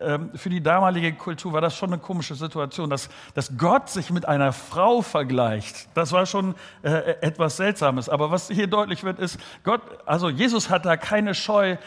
ähm, 0.00 0.30
für 0.34 0.50
die 0.50 0.60
damalige 0.60 1.12
Kultur 1.12 1.52
war 1.52 1.60
das 1.60 1.76
schon 1.76 1.92
eine 1.92 2.02
komische 2.02 2.34
Situation, 2.34 2.90
dass, 2.90 3.08
dass 3.34 3.56
Gott 3.56 3.88
sich 3.88 4.10
mit 4.10 4.26
einer 4.26 4.52
Frau 4.52 5.02
vergleicht. 5.02 5.88
Das 5.94 6.10
war 6.10 6.26
schon 6.26 6.56
äh, 6.82 7.14
etwas 7.20 7.58
Seltsames. 7.58 8.08
Aber 8.08 8.32
was 8.32 8.48
hier 8.48 8.66
deutlich 8.66 9.04
wird, 9.04 9.20
ist, 9.20 9.38
Gott, 9.62 9.82
also 10.04 10.30
Jesus 10.30 10.68
hat 10.68 10.84
da 10.84 10.96
keine 10.96 11.32
Scheu, 11.34 11.72
äh, 11.72 11.78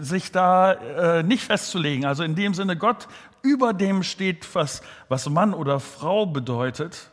sich 0.00 0.32
da 0.32 0.72
äh, 0.72 1.22
nicht 1.22 1.44
festzulegen. 1.44 2.04
Also 2.04 2.24
in 2.24 2.34
dem 2.34 2.52
Sinne, 2.52 2.76
Gott 2.76 3.06
über 3.42 3.72
dem 3.72 4.02
steht, 4.02 4.52
was, 4.56 4.82
was 5.08 5.28
Mann 5.28 5.54
oder 5.54 5.78
Frau 5.78 6.26
bedeutet. 6.26 7.11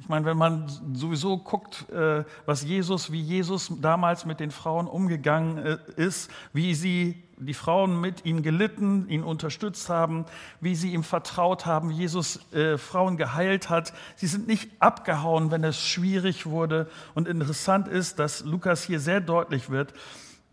Ich 0.00 0.08
meine, 0.08 0.24
wenn 0.24 0.38
man 0.38 0.66
sowieso 0.94 1.36
guckt, 1.36 1.88
äh, 1.90 2.24
was 2.46 2.64
Jesus, 2.64 3.12
wie 3.12 3.20
Jesus 3.20 3.70
damals 3.82 4.24
mit 4.24 4.40
den 4.40 4.50
Frauen 4.50 4.86
umgegangen 4.86 5.58
äh, 5.58 5.78
ist, 5.96 6.30
wie 6.54 6.74
sie 6.74 7.22
die 7.36 7.54
Frauen 7.54 8.00
mit 8.00 8.24
ihm 8.24 8.42
gelitten, 8.42 9.08
ihn 9.08 9.22
unterstützt 9.22 9.90
haben, 9.90 10.24
wie 10.60 10.74
sie 10.74 10.92
ihm 10.92 11.04
vertraut 11.04 11.66
haben, 11.66 11.90
Jesus 11.90 12.40
äh, 12.52 12.78
Frauen 12.78 13.18
geheilt 13.18 13.68
hat. 13.68 13.92
Sie 14.16 14.26
sind 14.26 14.48
nicht 14.48 14.70
abgehauen, 14.78 15.50
wenn 15.50 15.64
es 15.64 15.78
schwierig 15.78 16.46
wurde. 16.46 16.88
Und 17.14 17.28
interessant 17.28 17.86
ist, 17.86 18.18
dass 18.18 18.42
Lukas 18.42 18.82
hier 18.84 19.00
sehr 19.00 19.20
deutlich 19.20 19.68
wird, 19.68 19.92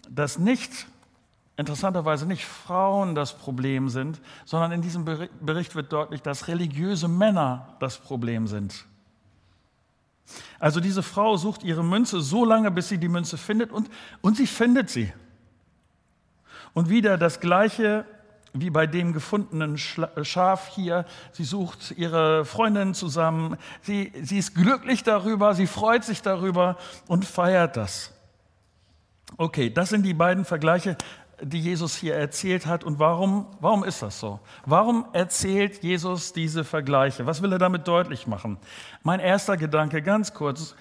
dass 0.09 0.37
nicht 0.37 0.87
interessanterweise 1.55 2.25
nicht 2.25 2.45
Frauen 2.45 3.15
das 3.15 3.37
Problem 3.37 3.87
sind, 3.87 4.19
sondern 4.43 4.73
in 4.73 4.81
diesem 4.81 5.05
Bericht 5.05 5.73
wird 5.73 5.91
deutlich, 5.93 6.21
dass 6.21 6.49
religiöse 6.49 7.07
Männer 7.07 7.75
das 7.79 7.97
Problem 7.97 8.45
sind. 8.45 8.85
Also 10.59 10.79
diese 10.79 11.03
Frau 11.03 11.37
sucht 11.37 11.63
ihre 11.63 11.83
Münze 11.83 12.21
so 12.21 12.45
lange, 12.45 12.71
bis 12.71 12.89
sie 12.89 12.97
die 12.97 13.07
Münze 13.07 13.37
findet 13.37 13.71
und, 13.71 13.89
und 14.21 14.37
sie 14.37 14.47
findet 14.47 14.89
sie. 14.89 15.11
Und 16.73 16.89
wieder 16.89 17.17
das 17.17 17.39
gleiche 17.39 18.05
wie 18.53 18.69
bei 18.69 18.87
dem 18.87 19.13
gefundenen 19.13 19.77
Schaf 19.77 20.67
hier. 20.69 21.05
Sie 21.31 21.43
sucht 21.43 21.93
ihre 21.97 22.45
Freundin 22.45 22.93
zusammen. 22.93 23.57
Sie, 23.81 24.11
sie 24.21 24.37
ist 24.37 24.55
glücklich 24.55 25.03
darüber, 25.03 25.53
sie 25.53 25.67
freut 25.67 26.03
sich 26.03 26.21
darüber 26.21 26.77
und 27.07 27.25
feiert 27.25 27.77
das. 27.77 28.13
Okay, 29.37 29.69
das 29.69 29.89
sind 29.89 30.03
die 30.03 30.13
beiden 30.13 30.45
Vergleiche 30.45 30.97
die 31.41 31.59
Jesus 31.59 31.95
hier 31.95 32.15
erzählt 32.15 32.65
hat. 32.65 32.83
Und 32.83 32.99
warum, 32.99 33.47
warum 33.59 33.83
ist 33.83 34.01
das 34.01 34.19
so? 34.19 34.39
Warum 34.65 35.05
erzählt 35.13 35.83
Jesus 35.83 36.33
diese 36.33 36.63
Vergleiche? 36.63 37.25
Was 37.25 37.41
will 37.41 37.51
er 37.51 37.59
damit 37.59 37.87
deutlich 37.87 38.27
machen? 38.27 38.57
Mein 39.03 39.19
erster 39.19 39.57
Gedanke, 39.57 40.01
ganz 40.01 40.33
kurz, 40.33 40.75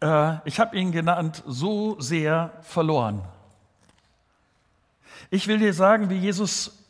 äh, 0.00 0.36
ich 0.44 0.60
habe 0.60 0.76
ihn 0.76 0.92
genannt, 0.92 1.42
so 1.46 1.98
sehr 2.00 2.52
verloren. 2.62 3.22
Ich 5.30 5.48
will 5.48 5.58
dir 5.58 5.72
sagen, 5.72 6.10
wie 6.10 6.18
Jesus, 6.18 6.84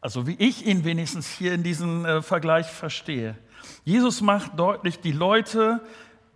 also 0.00 0.26
wie 0.26 0.36
ich 0.38 0.66
ihn 0.66 0.84
wenigstens 0.84 1.28
hier 1.28 1.54
in 1.54 1.62
diesem 1.62 2.04
äh, 2.04 2.22
Vergleich 2.22 2.66
verstehe. 2.66 3.36
Jesus 3.84 4.20
macht 4.20 4.58
deutlich, 4.58 5.00
die 5.00 5.12
Leute, 5.12 5.80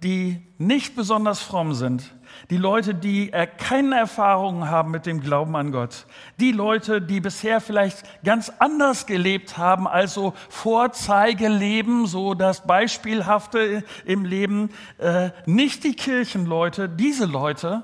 die 0.03 0.43
nicht 0.59 0.97
besonders 0.97 1.41
fromm 1.41 1.75
sind, 1.75 2.15
die 2.49 2.57
Leute, 2.57 2.95
die 2.95 3.31
keine 3.59 3.97
Erfahrungen 3.97 4.71
haben 4.71 4.91
mit 4.91 5.07
dem 5.07 5.21
Glauben 5.21 5.55
an 5.57 5.73
Gott, 5.73 6.07
die 6.39 6.53
Leute, 6.53 7.03
die 7.03 7.21
bisher 7.21 7.61
vielleicht 7.61 8.05
ganz 8.25 8.51
anders 8.59 9.07
gelebt 9.07 9.59
haben, 9.59 9.87
also 9.87 10.33
Vorzeigeleben, 10.49 12.07
so 12.07 12.35
das 12.35 12.67
Beispielhafte 12.67 13.85
im 14.05 14.25
Leben, 14.25 14.71
äh, 14.99 15.31
nicht 15.47 15.85
die 15.85 15.95
Kirchenleute, 15.95 16.89
diese 16.89 17.27
Leute 17.27 17.83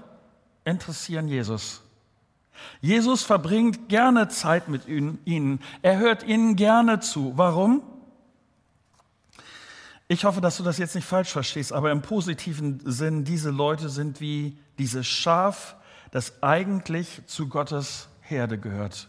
interessieren 0.65 1.29
Jesus. 1.29 1.83
Jesus 2.81 3.23
verbringt 3.23 3.89
gerne 3.89 4.29
Zeit 4.29 4.69
mit 4.69 4.87
ihnen. 4.87 5.61
Er 5.83 5.99
hört 5.99 6.23
ihnen 6.23 6.57
gerne 6.57 7.01
zu. 7.01 7.33
Warum? 7.37 7.83
Ich 10.09 10.25
hoffe, 10.25 10.41
dass 10.41 10.57
du 10.57 10.63
das 10.63 10.79
jetzt 10.79 10.95
nicht 10.95 11.07
falsch 11.07 11.31
verstehst, 11.31 11.73
aber 11.73 11.91
im 11.91 12.01
positiven 12.01 12.81
Sinn, 12.85 13.25
diese 13.25 13.51
Leute 13.51 13.89
sind 13.89 14.21
wie 14.21 14.57
dieses 14.79 15.07
Schaf, 15.07 15.75
das 16.13 16.43
eigentlich 16.43 17.23
zu 17.27 17.49
Gottes 17.49 18.09
Herde 18.21 18.59
gehört. 18.59 19.09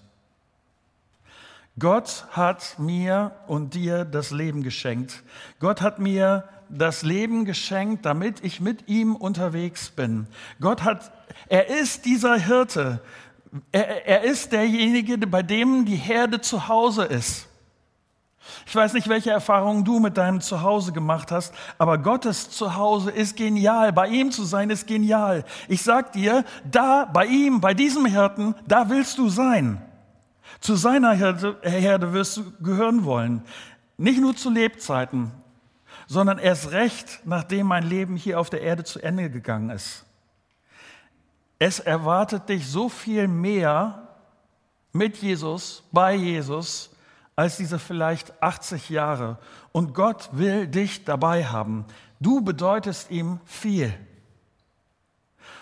Gott 1.79 2.25
hat 2.31 2.79
mir 2.79 3.31
und 3.45 3.75
dir 3.75 4.03
das 4.03 4.31
Leben 4.31 4.63
geschenkt. 4.63 5.21
Gott 5.59 5.81
hat 5.81 5.99
mir 5.99 6.49
das 6.69 7.03
Leben 7.03 7.45
geschenkt, 7.45 8.03
damit 8.05 8.43
ich 8.43 8.59
mit 8.59 8.87
ihm 8.87 9.15
unterwegs 9.15 9.91
bin. 9.91 10.25
Gott 10.59 10.83
hat, 10.83 11.11
er 11.47 11.67
ist 11.67 12.05
dieser 12.05 12.37
Hirte. 12.37 13.01
Er, 13.71 14.07
er 14.07 14.23
ist 14.23 14.51
derjenige, 14.51 15.19
bei 15.19 15.43
dem 15.43 15.85
die 15.85 15.95
Herde 15.95 16.41
zu 16.41 16.67
Hause 16.67 17.03
ist. 17.03 17.47
Ich 18.65 18.75
weiß 18.75 18.93
nicht, 18.93 19.07
welche 19.09 19.31
Erfahrungen 19.31 19.83
du 19.83 19.99
mit 19.99 20.17
deinem 20.17 20.41
Zuhause 20.41 20.91
gemacht 20.91 21.31
hast, 21.31 21.53
aber 21.77 21.97
Gottes 21.97 22.49
Zuhause 22.49 23.11
ist 23.11 23.35
genial. 23.35 23.93
Bei 23.93 24.07
ihm 24.07 24.31
zu 24.31 24.43
sein 24.43 24.69
ist 24.69 24.87
genial. 24.87 25.45
Ich 25.67 25.81
sag 25.81 26.13
dir, 26.13 26.43
da, 26.69 27.05
bei 27.05 27.25
ihm, 27.25 27.61
bei 27.61 27.73
diesem 27.73 28.05
Hirten, 28.05 28.55
da 28.67 28.89
willst 28.89 29.17
du 29.17 29.29
sein. 29.29 29.81
Zu 30.59 30.75
seiner 30.75 31.13
Herde, 31.13 31.57
Herde 31.61 32.13
wirst 32.13 32.37
du 32.37 32.51
gehören 32.59 33.03
wollen. 33.05 33.43
Nicht 33.97 34.19
nur 34.19 34.35
zu 34.35 34.49
Lebzeiten, 34.49 35.31
sondern 36.07 36.39
erst 36.39 36.71
recht, 36.71 37.21
nachdem 37.25 37.67
mein 37.67 37.83
Leben 37.83 38.15
hier 38.15 38.39
auf 38.39 38.49
der 38.49 38.61
Erde 38.61 38.83
zu 38.83 38.99
Ende 38.99 39.29
gegangen 39.29 39.69
ist. 39.69 40.05
Es 41.59 41.79
erwartet 41.79 42.49
dich 42.49 42.67
so 42.67 42.87
viel 42.87 43.27
mehr 43.27 44.07
mit 44.93 45.17
Jesus, 45.17 45.83
bei 45.91 46.15
Jesus, 46.15 46.91
als 47.37 47.55
diese 47.55 47.79
vielleicht 47.79 48.41
80 48.41 48.89
Jahre. 48.89 49.37
Und 49.71 49.93
Gott 49.93 50.29
will 50.33 50.67
dich 50.67 51.05
dabei 51.05 51.45
haben. 51.45 51.85
Du 52.19 52.41
bedeutest 52.41 53.11
ihm 53.11 53.39
viel. 53.45 53.93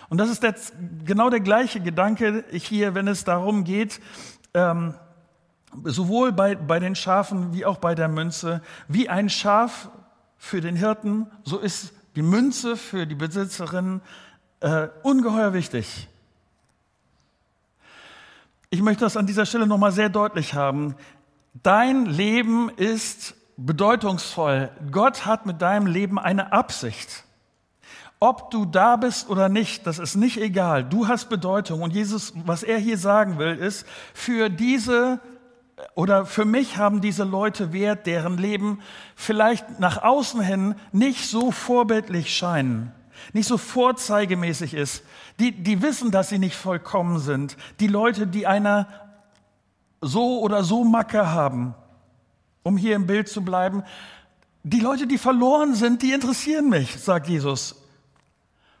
Und 0.08 0.18
das 0.18 0.30
ist 0.30 0.42
jetzt 0.42 0.72
genau 1.04 1.28
der 1.30 1.40
gleiche 1.40 1.80
Gedanke 1.80 2.44
hier, 2.50 2.94
wenn 2.94 3.06
es 3.08 3.24
darum 3.24 3.64
geht, 3.64 4.00
ähm, 4.54 4.94
sowohl 5.84 6.32
bei, 6.32 6.54
bei 6.54 6.78
den 6.78 6.94
Schafen 6.94 7.52
wie 7.52 7.66
auch 7.66 7.76
bei 7.76 7.94
der 7.94 8.08
Münze, 8.08 8.62
wie 8.88 9.10
ein 9.10 9.28
Schaf 9.28 9.90
für 10.38 10.62
den 10.62 10.76
Hirten, 10.76 11.26
so 11.44 11.58
ist 11.58 11.92
die 12.14 12.22
Münze 12.22 12.76
für 12.78 13.06
die 13.06 13.14
Besitzerin 13.14 14.00
äh, 14.60 14.88
ungeheuer 15.02 15.52
wichtig. 15.52 16.08
Ich 18.70 18.80
möchte 18.80 19.04
das 19.04 19.16
an 19.16 19.26
dieser 19.26 19.44
Stelle 19.44 19.66
nochmal 19.66 19.92
sehr 19.92 20.08
deutlich 20.08 20.54
haben. 20.54 20.96
Dein 21.62 22.06
Leben 22.06 22.68
ist 22.70 23.34
bedeutungsvoll. 23.56 24.70
Gott 24.90 25.24
hat 25.26 25.46
mit 25.46 25.62
deinem 25.62 25.86
Leben 25.86 26.18
eine 26.18 26.52
Absicht. 26.52 27.24
Ob 28.18 28.50
du 28.50 28.64
da 28.64 28.96
bist 28.96 29.28
oder 29.28 29.48
nicht, 29.48 29.86
das 29.86 29.98
ist 29.98 30.16
nicht 30.16 30.38
egal. 30.38 30.84
Du 30.84 31.08
hast 31.08 31.28
Bedeutung. 31.28 31.82
Und 31.82 31.92
Jesus, 31.92 32.32
was 32.44 32.62
er 32.62 32.78
hier 32.78 32.98
sagen 32.98 33.38
will, 33.38 33.56
ist, 33.56 33.86
für 34.14 34.48
diese 34.48 35.20
oder 35.94 36.24
für 36.24 36.46
mich 36.46 36.78
haben 36.78 37.00
diese 37.02 37.24
Leute 37.24 37.72
Wert, 37.72 38.06
deren 38.06 38.38
Leben 38.38 38.80
vielleicht 39.14 39.78
nach 39.78 40.02
außen 40.02 40.40
hin 40.40 40.74
nicht 40.92 41.28
so 41.28 41.50
vorbildlich 41.50 42.34
scheinen, 42.34 42.92
nicht 43.34 43.46
so 43.46 43.58
vorzeigemäßig 43.58 44.72
ist. 44.72 45.04
Die, 45.38 45.52
die 45.52 45.82
wissen, 45.82 46.10
dass 46.10 46.30
sie 46.30 46.38
nicht 46.38 46.56
vollkommen 46.56 47.18
sind. 47.18 47.58
Die 47.80 47.88
Leute, 47.88 48.26
die 48.26 48.46
einer 48.46 48.88
so 50.06 50.40
oder 50.40 50.64
so 50.64 50.84
Macke 50.84 51.30
haben, 51.30 51.74
um 52.62 52.76
hier 52.76 52.96
im 52.96 53.06
Bild 53.06 53.28
zu 53.28 53.42
bleiben, 53.42 53.82
die 54.62 54.80
Leute, 54.80 55.06
die 55.06 55.18
verloren 55.18 55.74
sind, 55.74 56.02
die 56.02 56.12
interessieren 56.12 56.68
mich, 56.68 56.96
sagt 56.96 57.28
Jesus. 57.28 57.76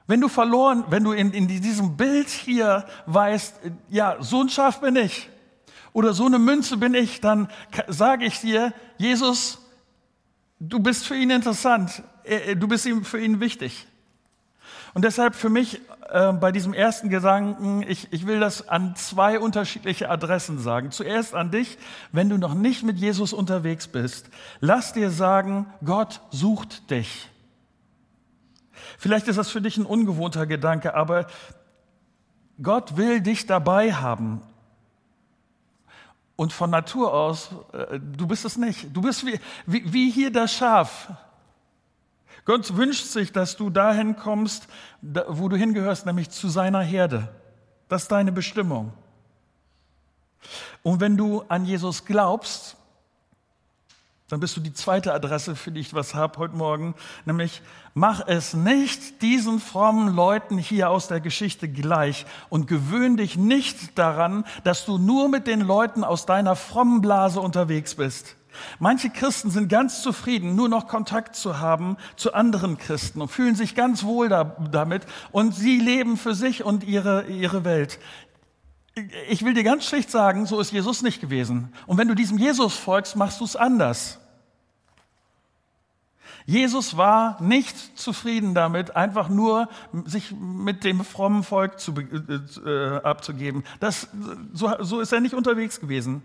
Wenn 0.08 0.20
du 0.20 0.28
verloren, 0.28 0.84
wenn 0.88 1.04
du 1.04 1.12
in, 1.12 1.32
in 1.32 1.46
diesem 1.48 1.96
Bild 1.96 2.28
hier 2.28 2.84
weißt, 3.06 3.54
ja, 3.88 4.16
so 4.20 4.40
ein 4.40 4.48
Schaf 4.48 4.80
bin 4.80 4.96
ich 4.96 5.28
oder 5.92 6.12
so 6.12 6.26
eine 6.26 6.38
Münze 6.38 6.76
bin 6.76 6.94
ich, 6.94 7.20
dann 7.20 7.48
sage 7.88 8.24
ich 8.24 8.40
dir, 8.40 8.72
Jesus, 8.98 9.58
du 10.60 10.78
bist 10.78 11.06
für 11.06 11.16
ihn 11.16 11.30
interessant, 11.30 12.02
du 12.56 12.68
bist 12.68 12.86
ihm 12.86 13.04
für 13.04 13.20
ihn 13.20 13.40
wichtig. 13.40 13.86
Und 14.96 15.04
deshalb 15.04 15.34
für 15.34 15.50
mich 15.50 15.82
äh, 16.08 16.32
bei 16.32 16.52
diesem 16.52 16.72
ersten 16.72 17.10
Gedanken, 17.10 17.84
ich, 17.86 18.10
ich 18.14 18.26
will 18.26 18.40
das 18.40 18.66
an 18.66 18.96
zwei 18.96 19.38
unterschiedliche 19.38 20.08
Adressen 20.08 20.58
sagen. 20.58 20.90
Zuerst 20.90 21.34
an 21.34 21.50
dich, 21.50 21.76
wenn 22.12 22.30
du 22.30 22.38
noch 22.38 22.54
nicht 22.54 22.82
mit 22.82 22.96
Jesus 22.96 23.34
unterwegs 23.34 23.88
bist, 23.88 24.30
lass 24.60 24.94
dir 24.94 25.10
sagen, 25.10 25.66
Gott 25.84 26.22
sucht 26.30 26.90
dich. 26.90 27.28
Vielleicht 28.96 29.28
ist 29.28 29.36
das 29.36 29.50
für 29.50 29.60
dich 29.60 29.76
ein 29.76 29.84
ungewohnter 29.84 30.46
Gedanke, 30.46 30.94
aber 30.94 31.26
Gott 32.62 32.96
will 32.96 33.20
dich 33.20 33.44
dabei 33.44 33.92
haben. 33.92 34.40
Und 36.36 36.54
von 36.54 36.70
Natur 36.70 37.12
aus, 37.12 37.50
äh, 37.74 38.00
du 38.00 38.26
bist 38.26 38.46
es 38.46 38.56
nicht. 38.56 38.96
Du 38.96 39.02
bist 39.02 39.26
wie, 39.26 39.38
wie, 39.66 39.92
wie 39.92 40.10
hier 40.10 40.32
das 40.32 40.54
Schaf. 40.54 41.10
Gott 42.46 42.76
wünscht 42.76 43.04
sich, 43.04 43.32
dass 43.32 43.56
du 43.56 43.70
dahin 43.70 44.16
kommst, 44.16 44.68
wo 45.02 45.48
du 45.48 45.56
hingehörst, 45.56 46.06
nämlich 46.06 46.30
zu 46.30 46.48
seiner 46.48 46.80
Herde. 46.80 47.28
Das 47.88 48.02
ist 48.02 48.12
deine 48.12 48.32
Bestimmung. 48.32 48.92
Und 50.82 51.00
wenn 51.00 51.16
du 51.16 51.42
an 51.48 51.64
Jesus 51.64 52.04
glaubst, 52.04 52.76
dann 54.28 54.40
bist 54.40 54.56
du 54.56 54.60
die 54.60 54.72
zweite 54.72 55.12
Adresse, 55.12 55.54
für 55.54 55.70
die 55.70 55.80
ich 55.80 55.94
was 55.94 56.14
habe 56.14 56.38
heute 56.38 56.56
Morgen, 56.56 56.94
nämlich 57.24 57.62
mach 57.94 58.26
es 58.26 58.54
nicht 58.54 59.22
diesen 59.22 59.60
frommen 59.60 60.14
Leuten 60.14 60.58
hier 60.58 60.90
aus 60.90 61.06
der 61.06 61.20
Geschichte 61.20 61.68
gleich 61.68 62.26
und 62.48 62.66
gewöhn 62.66 63.16
dich 63.16 63.36
nicht 63.36 63.96
daran, 63.98 64.44
dass 64.64 64.84
du 64.84 64.98
nur 64.98 65.28
mit 65.28 65.46
den 65.46 65.60
Leuten 65.60 66.02
aus 66.02 66.26
deiner 66.26 66.56
frommen 66.56 67.00
Blase 67.00 67.40
unterwegs 67.40 67.94
bist. 67.94 68.34
Manche 68.78 69.10
Christen 69.10 69.50
sind 69.50 69.68
ganz 69.68 70.02
zufrieden, 70.02 70.54
nur 70.54 70.68
noch 70.68 70.88
Kontakt 70.88 71.36
zu 71.36 71.58
haben 71.58 71.96
zu 72.16 72.34
anderen 72.34 72.78
Christen 72.78 73.20
und 73.20 73.28
fühlen 73.28 73.54
sich 73.54 73.74
ganz 73.74 74.04
wohl 74.04 74.28
da, 74.28 74.56
damit 74.70 75.06
und 75.32 75.54
sie 75.54 75.78
leben 75.78 76.16
für 76.16 76.34
sich 76.34 76.64
und 76.64 76.84
ihre, 76.84 77.26
ihre 77.26 77.64
Welt. 77.64 77.98
Ich 79.28 79.44
will 79.44 79.54
dir 79.54 79.64
ganz 79.64 79.84
schlicht 79.84 80.10
sagen, 80.10 80.46
so 80.46 80.58
ist 80.58 80.72
Jesus 80.72 81.02
nicht 81.02 81.20
gewesen. 81.20 81.72
Und 81.86 81.98
wenn 81.98 82.08
du 82.08 82.14
diesem 82.14 82.38
Jesus 82.38 82.76
folgst, 82.76 83.14
machst 83.16 83.40
du 83.40 83.44
es 83.44 83.56
anders. 83.56 84.18
Jesus 86.46 86.96
war 86.96 87.42
nicht 87.42 87.98
zufrieden 87.98 88.54
damit, 88.54 88.94
einfach 88.94 89.28
nur 89.28 89.68
sich 90.04 90.32
mit 90.32 90.84
dem 90.84 91.04
frommen 91.04 91.42
Volk 91.42 91.80
zu, 91.80 91.92
äh, 91.96 92.70
äh, 92.70 93.02
abzugeben. 93.02 93.64
Das, 93.80 94.08
so, 94.52 94.72
so 94.80 95.00
ist 95.00 95.12
er 95.12 95.20
nicht 95.20 95.34
unterwegs 95.34 95.80
gewesen. 95.80 96.22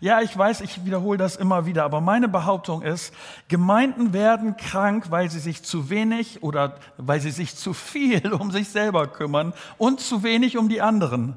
Ja, 0.00 0.20
ich 0.20 0.36
weiß, 0.36 0.60
ich 0.62 0.84
wiederhole 0.84 1.18
das 1.18 1.36
immer 1.36 1.66
wieder, 1.66 1.84
aber 1.84 2.00
meine 2.00 2.28
Behauptung 2.28 2.82
ist, 2.82 3.14
Gemeinden 3.48 4.12
werden 4.12 4.56
krank, 4.56 5.10
weil 5.10 5.30
sie 5.30 5.40
sich 5.40 5.62
zu 5.62 5.90
wenig 5.90 6.42
oder 6.42 6.76
weil 6.96 7.20
sie 7.20 7.30
sich 7.30 7.56
zu 7.56 7.72
viel 7.72 8.32
um 8.32 8.50
sich 8.50 8.68
selber 8.68 9.06
kümmern 9.06 9.52
und 9.78 10.00
zu 10.00 10.22
wenig 10.22 10.56
um 10.58 10.68
die 10.68 10.80
anderen. 10.80 11.36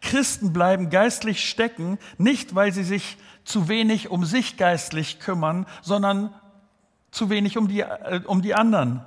Christen 0.00 0.52
bleiben 0.52 0.90
geistlich 0.90 1.48
stecken, 1.48 1.98
nicht 2.18 2.54
weil 2.54 2.72
sie 2.72 2.84
sich 2.84 3.18
zu 3.44 3.68
wenig 3.68 4.10
um 4.10 4.24
sich 4.24 4.56
geistlich 4.56 5.20
kümmern, 5.20 5.66
sondern 5.82 6.34
zu 7.10 7.30
wenig 7.30 7.56
um 7.56 7.68
die, 7.68 7.80
äh, 7.80 8.20
um 8.26 8.42
die 8.42 8.54
anderen. 8.54 9.04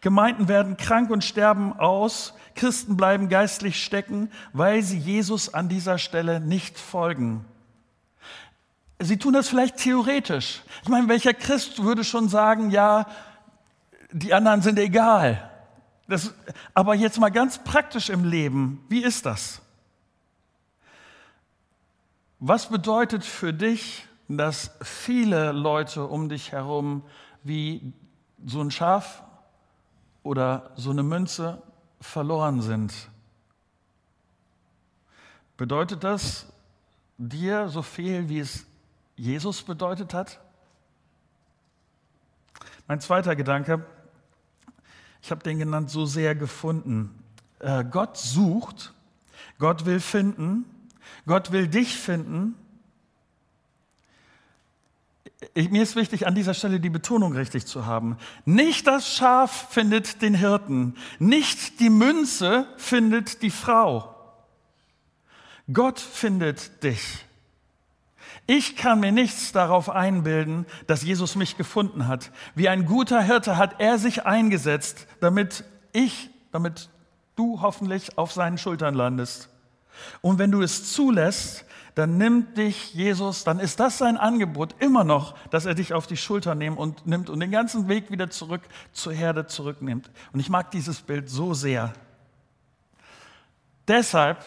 Gemeinden 0.00 0.48
werden 0.48 0.76
krank 0.76 1.10
und 1.10 1.24
sterben 1.24 1.72
aus, 1.72 2.34
Christen 2.54 2.96
bleiben 2.96 3.28
geistlich 3.28 3.82
stecken, 3.82 4.30
weil 4.52 4.82
sie 4.82 4.98
Jesus 4.98 5.52
an 5.52 5.68
dieser 5.68 5.98
Stelle 5.98 6.40
nicht 6.40 6.78
folgen. 6.78 7.44
Sie 8.98 9.16
tun 9.16 9.32
das 9.32 9.48
vielleicht 9.48 9.78
theoretisch. 9.78 10.62
Ich 10.82 10.88
meine, 10.88 11.08
welcher 11.08 11.34
Christ 11.34 11.82
würde 11.82 12.04
schon 12.04 12.28
sagen, 12.28 12.70
ja, 12.70 13.06
die 14.12 14.34
anderen 14.34 14.62
sind 14.62 14.78
egal. 14.78 15.50
Das, 16.06 16.34
aber 16.74 16.94
jetzt 16.94 17.18
mal 17.18 17.30
ganz 17.30 17.58
praktisch 17.58 18.10
im 18.10 18.24
Leben, 18.24 18.84
wie 18.88 19.02
ist 19.02 19.26
das? 19.26 19.62
Was 22.38 22.68
bedeutet 22.68 23.24
für 23.24 23.52
dich, 23.52 24.06
dass 24.28 24.72
viele 24.82 25.52
Leute 25.52 26.06
um 26.06 26.28
dich 26.28 26.52
herum 26.52 27.02
wie 27.42 27.92
so 28.44 28.60
ein 28.60 28.70
Schaf 28.70 29.22
oder 30.22 30.70
so 30.76 30.90
eine 30.90 31.02
Münze 31.02 31.62
verloren 32.00 32.62
sind? 32.62 32.92
Bedeutet 35.56 36.02
das 36.04 36.46
dir 37.18 37.68
so 37.68 37.82
viel, 37.82 38.28
wie 38.28 38.40
es 38.40 38.66
Jesus 39.16 39.62
bedeutet 39.62 40.14
hat? 40.14 40.40
Mein 42.88 43.00
zweiter 43.00 43.36
Gedanke, 43.36 43.84
ich 45.22 45.30
habe 45.30 45.42
den 45.42 45.58
genannt, 45.58 45.88
so 45.88 46.04
sehr 46.04 46.34
gefunden. 46.34 47.22
Äh, 47.60 47.84
Gott 47.84 48.16
sucht, 48.16 48.92
Gott 49.58 49.86
will 49.86 50.00
finden, 50.00 50.64
Gott 51.26 51.52
will 51.52 51.68
dich 51.68 51.96
finden. 51.96 52.56
Ich, 55.54 55.70
mir 55.70 55.82
ist 55.82 55.96
wichtig, 55.96 56.26
an 56.26 56.34
dieser 56.34 56.54
Stelle 56.54 56.78
die 56.78 56.90
Betonung 56.90 57.32
richtig 57.32 57.66
zu 57.66 57.86
haben. 57.86 58.16
Nicht 58.44 58.86
das 58.86 59.08
Schaf 59.14 59.68
findet 59.70 60.22
den 60.22 60.34
Hirten, 60.34 60.94
nicht 61.18 61.80
die 61.80 61.90
Münze 61.90 62.66
findet 62.76 63.42
die 63.42 63.50
Frau. 63.50 64.14
Gott 65.72 66.00
findet 66.00 66.82
dich. 66.82 67.24
Ich 68.46 68.76
kann 68.76 69.00
mir 69.00 69.12
nichts 69.12 69.52
darauf 69.52 69.88
einbilden, 69.88 70.66
dass 70.86 71.02
Jesus 71.04 71.36
mich 71.36 71.56
gefunden 71.56 72.08
hat. 72.08 72.32
Wie 72.54 72.68
ein 72.68 72.86
guter 72.86 73.22
Hirte 73.22 73.56
hat 73.56 73.80
er 73.80 73.98
sich 73.98 74.26
eingesetzt, 74.26 75.06
damit 75.20 75.64
ich, 75.92 76.30
damit 76.50 76.88
du 77.36 77.60
hoffentlich 77.60 78.18
auf 78.18 78.32
seinen 78.32 78.58
Schultern 78.58 78.94
landest. 78.94 79.48
Und 80.20 80.38
wenn 80.38 80.50
du 80.50 80.60
es 80.62 80.92
zulässt, 80.92 81.64
dann 81.94 82.16
nimmt 82.16 82.56
dich 82.56 82.94
Jesus, 82.94 83.44
dann 83.44 83.58
ist 83.60 83.78
das 83.78 83.98
sein 83.98 84.16
Angebot 84.16 84.74
immer 84.78 85.04
noch, 85.04 85.34
dass 85.50 85.66
er 85.66 85.74
dich 85.74 85.92
auf 85.92 86.06
die 86.06 86.16
Schulter 86.16 86.54
nimmt 86.54 86.78
und 86.78 87.06
nimmt 87.06 87.28
und 87.28 87.40
den 87.40 87.50
ganzen 87.50 87.88
Weg 87.88 88.10
wieder 88.10 88.30
zurück 88.30 88.62
zur 88.92 89.12
Herde 89.12 89.46
zurücknimmt. 89.46 90.10
Und 90.32 90.40
ich 90.40 90.48
mag 90.48 90.70
dieses 90.70 91.02
Bild 91.02 91.28
so 91.28 91.54
sehr. 91.54 91.92
Deshalb 93.88 94.44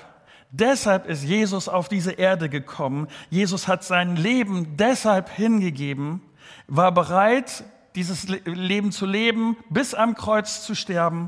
Deshalb 0.58 1.08
ist 1.08 1.26
Jesus 1.26 1.68
auf 1.68 1.90
diese 1.90 2.14
Erde 2.14 2.48
gekommen. 2.48 3.10
Jesus 3.30 3.68
hat 3.68 3.84
sein 3.84 4.16
Leben 4.16 4.78
deshalb 4.78 5.28
hingegeben, 5.28 6.22
war 6.68 6.94
bereit, 6.94 7.66
dieses 7.96 8.30
Leben 8.30 8.94
zu 8.94 9.06
leben, 9.06 9.58
bis 9.70 9.94
am 9.94 10.16
Kreuz 10.16 10.64
zu 10.64 10.74
sterben. 10.74 11.28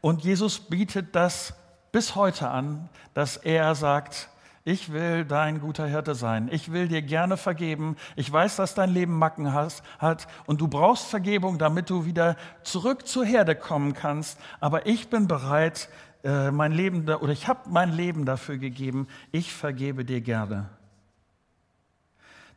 Und 0.00 0.24
Jesus 0.24 0.58
bietet 0.58 1.14
das 1.14 1.54
bis 1.92 2.16
heute 2.16 2.50
an, 2.50 2.88
dass 3.12 3.36
er 3.36 3.76
sagt, 3.76 4.28
Ich 4.66 4.90
will 4.92 5.26
dein 5.26 5.60
guter 5.60 5.86
Hirte 5.86 6.14
sein. 6.14 6.48
Ich 6.50 6.72
will 6.72 6.88
dir 6.88 7.02
gerne 7.02 7.36
vergeben. 7.36 7.96
Ich 8.16 8.32
weiß, 8.32 8.56
dass 8.56 8.74
dein 8.74 8.88
Leben 8.88 9.18
Macken 9.18 9.52
hat 9.52 10.26
und 10.46 10.62
du 10.62 10.68
brauchst 10.68 11.06
Vergebung, 11.08 11.58
damit 11.58 11.90
du 11.90 12.06
wieder 12.06 12.36
zurück 12.62 13.06
zur 13.06 13.26
Herde 13.26 13.54
kommen 13.54 13.92
kannst. 13.92 14.40
Aber 14.60 14.86
ich 14.86 15.08
bin 15.08 15.28
bereit, 15.28 15.90
äh, 16.24 16.50
mein 16.50 16.72
Leben 16.72 17.06
oder 17.06 17.32
ich 17.32 17.46
habe 17.46 17.68
mein 17.68 17.92
Leben 17.92 18.24
dafür 18.24 18.56
gegeben. 18.56 19.06
Ich 19.32 19.52
vergebe 19.52 20.06
dir 20.06 20.22
gerne. 20.22 20.70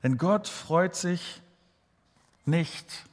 Denn 0.02 0.18
Gott 0.18 0.48
freut 0.48 0.96
sich 0.96 1.42
nicht 2.46 3.04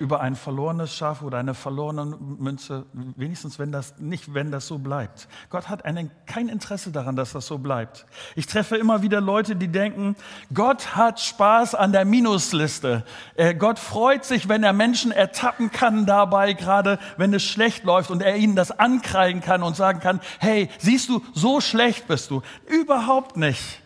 über 0.00 0.20
ein 0.20 0.34
verlorenes 0.34 0.94
Schaf 0.96 1.22
oder 1.22 1.38
eine 1.38 1.54
verlorene 1.54 2.04
Münze, 2.04 2.86
wenigstens 2.92 3.58
wenn 3.58 3.70
das 3.70 3.98
nicht, 3.98 4.32
wenn 4.32 4.50
das 4.50 4.66
so 4.66 4.78
bleibt. 4.78 5.28
Gott 5.50 5.68
hat 5.68 5.84
einen, 5.84 6.10
kein 6.26 6.48
Interesse 6.48 6.90
daran, 6.90 7.16
dass 7.16 7.32
das 7.32 7.46
so 7.46 7.58
bleibt. 7.58 8.06
Ich 8.34 8.46
treffe 8.46 8.76
immer 8.76 9.02
wieder 9.02 9.20
Leute, 9.20 9.56
die 9.56 9.68
denken, 9.68 10.16
Gott 10.54 10.96
hat 10.96 11.20
Spaß 11.20 11.74
an 11.74 11.92
der 11.92 12.06
Minusliste. 12.06 13.04
Äh, 13.34 13.54
Gott 13.54 13.78
freut 13.78 14.24
sich, 14.24 14.48
wenn 14.48 14.64
er 14.64 14.72
Menschen 14.72 15.12
ertappen 15.12 15.70
kann 15.70 16.06
dabei, 16.06 16.54
gerade 16.54 16.98
wenn 17.18 17.34
es 17.34 17.42
schlecht 17.42 17.84
läuft 17.84 18.10
und 18.10 18.22
er 18.22 18.36
ihnen 18.36 18.56
das 18.56 18.70
ankreiden 18.70 19.42
kann 19.42 19.62
und 19.62 19.76
sagen 19.76 20.00
kann, 20.00 20.20
hey, 20.38 20.70
siehst 20.78 21.10
du, 21.10 21.22
so 21.34 21.60
schlecht 21.60 22.08
bist 22.08 22.30
du. 22.30 22.40
Überhaupt 22.66 23.36
nicht. 23.36 23.82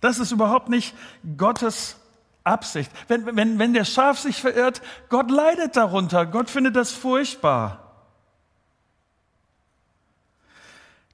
Das 0.00 0.18
ist 0.18 0.32
überhaupt 0.32 0.70
nicht 0.70 0.94
Gottes 1.36 1.99
Absicht. 2.44 2.90
Wenn, 3.08 3.36
wenn, 3.36 3.58
wenn 3.58 3.74
der 3.74 3.84
Schaf 3.84 4.18
sich 4.18 4.40
verirrt, 4.40 4.82
Gott 5.08 5.30
leidet 5.30 5.76
darunter. 5.76 6.26
Gott 6.26 6.50
findet 6.50 6.76
das 6.76 6.92
furchtbar. 6.92 7.90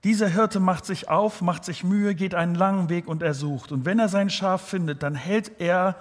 Dieser 0.05 0.29
Hirte 0.29 0.61
macht 0.61 0.87
sich 0.87 1.09
auf, 1.09 1.41
macht 1.41 1.65
sich 1.65 1.83
Mühe, 1.83 2.15
geht 2.15 2.35
einen 2.35 2.55
langen 2.55 2.89
Weg 2.89 3.09
und 3.09 3.23
er 3.23 3.35
sucht. 3.35 3.73
Und 3.73 3.85
wenn 3.85 3.99
er 3.99 4.09
sein 4.09 4.31
Schaf 4.31 4.63
findet, 4.63 5.03
dann 5.03 5.17
hält 5.17 5.61
er, 5.61 5.97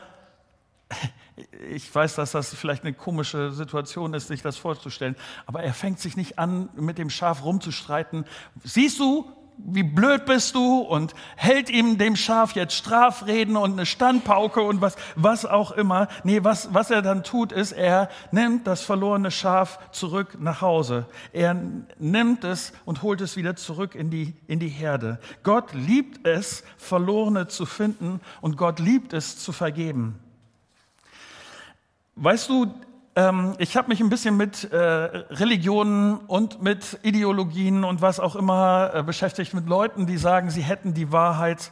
ich 1.71 1.93
weiß, 1.93 2.13
dass 2.13 2.31
das 2.31 2.53
vielleicht 2.53 2.83
eine 2.83 2.93
komische 2.93 3.51
Situation 3.51 4.13
ist, 4.13 4.27
sich 4.27 4.43
das 4.43 4.57
vorzustellen, 4.57 5.15
aber 5.47 5.63
er 5.63 5.73
fängt 5.73 5.99
sich 5.99 6.17
nicht 6.17 6.37
an, 6.37 6.69
mit 6.75 6.99
dem 6.99 7.09
Schaf 7.09 7.43
rumzustreiten. 7.43 8.25
Siehst 8.63 8.99
du, 8.99 9.25
wie 9.57 9.83
blöd 9.83 10.25
bist 10.25 10.55
du 10.55 10.79
und 10.79 11.13
hält 11.35 11.69
ihm 11.69 11.97
dem 11.97 12.15
Schaf 12.15 12.55
jetzt 12.55 12.75
Strafreden 12.75 13.57
und 13.57 13.73
eine 13.73 13.85
Standpauke 13.85 14.61
und 14.61 14.81
was, 14.81 14.95
was 15.15 15.45
auch 15.45 15.71
immer. 15.71 16.07
Nee, 16.23 16.43
was, 16.43 16.73
was 16.73 16.91
er 16.91 17.01
dann 17.01 17.23
tut, 17.23 17.51
ist, 17.51 17.71
er 17.71 18.09
nimmt 18.31 18.67
das 18.67 18.81
verlorene 18.81 19.31
Schaf 19.31 19.79
zurück 19.91 20.37
nach 20.39 20.61
Hause. 20.61 21.05
Er 21.31 21.55
nimmt 21.97 22.43
es 22.43 22.73
und 22.85 23.01
holt 23.01 23.21
es 23.21 23.37
wieder 23.37 23.55
zurück 23.55 23.95
in 23.95 24.09
die, 24.09 24.33
in 24.47 24.59
die 24.59 24.69
Herde. 24.69 25.19
Gott 25.43 25.73
liebt 25.73 26.27
es, 26.27 26.63
Verlorene 26.77 27.47
zu 27.47 27.65
finden 27.65 28.19
und 28.41 28.57
Gott 28.57 28.79
liebt 28.79 29.13
es 29.13 29.37
zu 29.37 29.51
vergeben. 29.51 30.19
Weißt 32.15 32.49
du, 32.49 32.73
ähm, 33.15 33.55
ich 33.59 33.77
habe 33.77 33.87
mich 33.87 34.01
ein 34.01 34.09
bisschen 34.09 34.35
mit 34.35 34.71
äh, 34.71 34.77
Religionen 34.77 36.17
und 36.17 36.61
mit 36.61 36.99
Ideologien 37.01 37.85
und 37.85 38.01
was 38.01 38.19
auch 38.19 38.35
immer 38.35 38.91
äh, 38.93 39.03
beschäftigt, 39.03 39.53
mit 39.53 39.67
Leuten, 39.67 40.05
die 40.05 40.17
sagen, 40.17 40.49
sie 40.49 40.61
hätten 40.61 40.93
die 40.93 41.11
Wahrheit. 41.13 41.71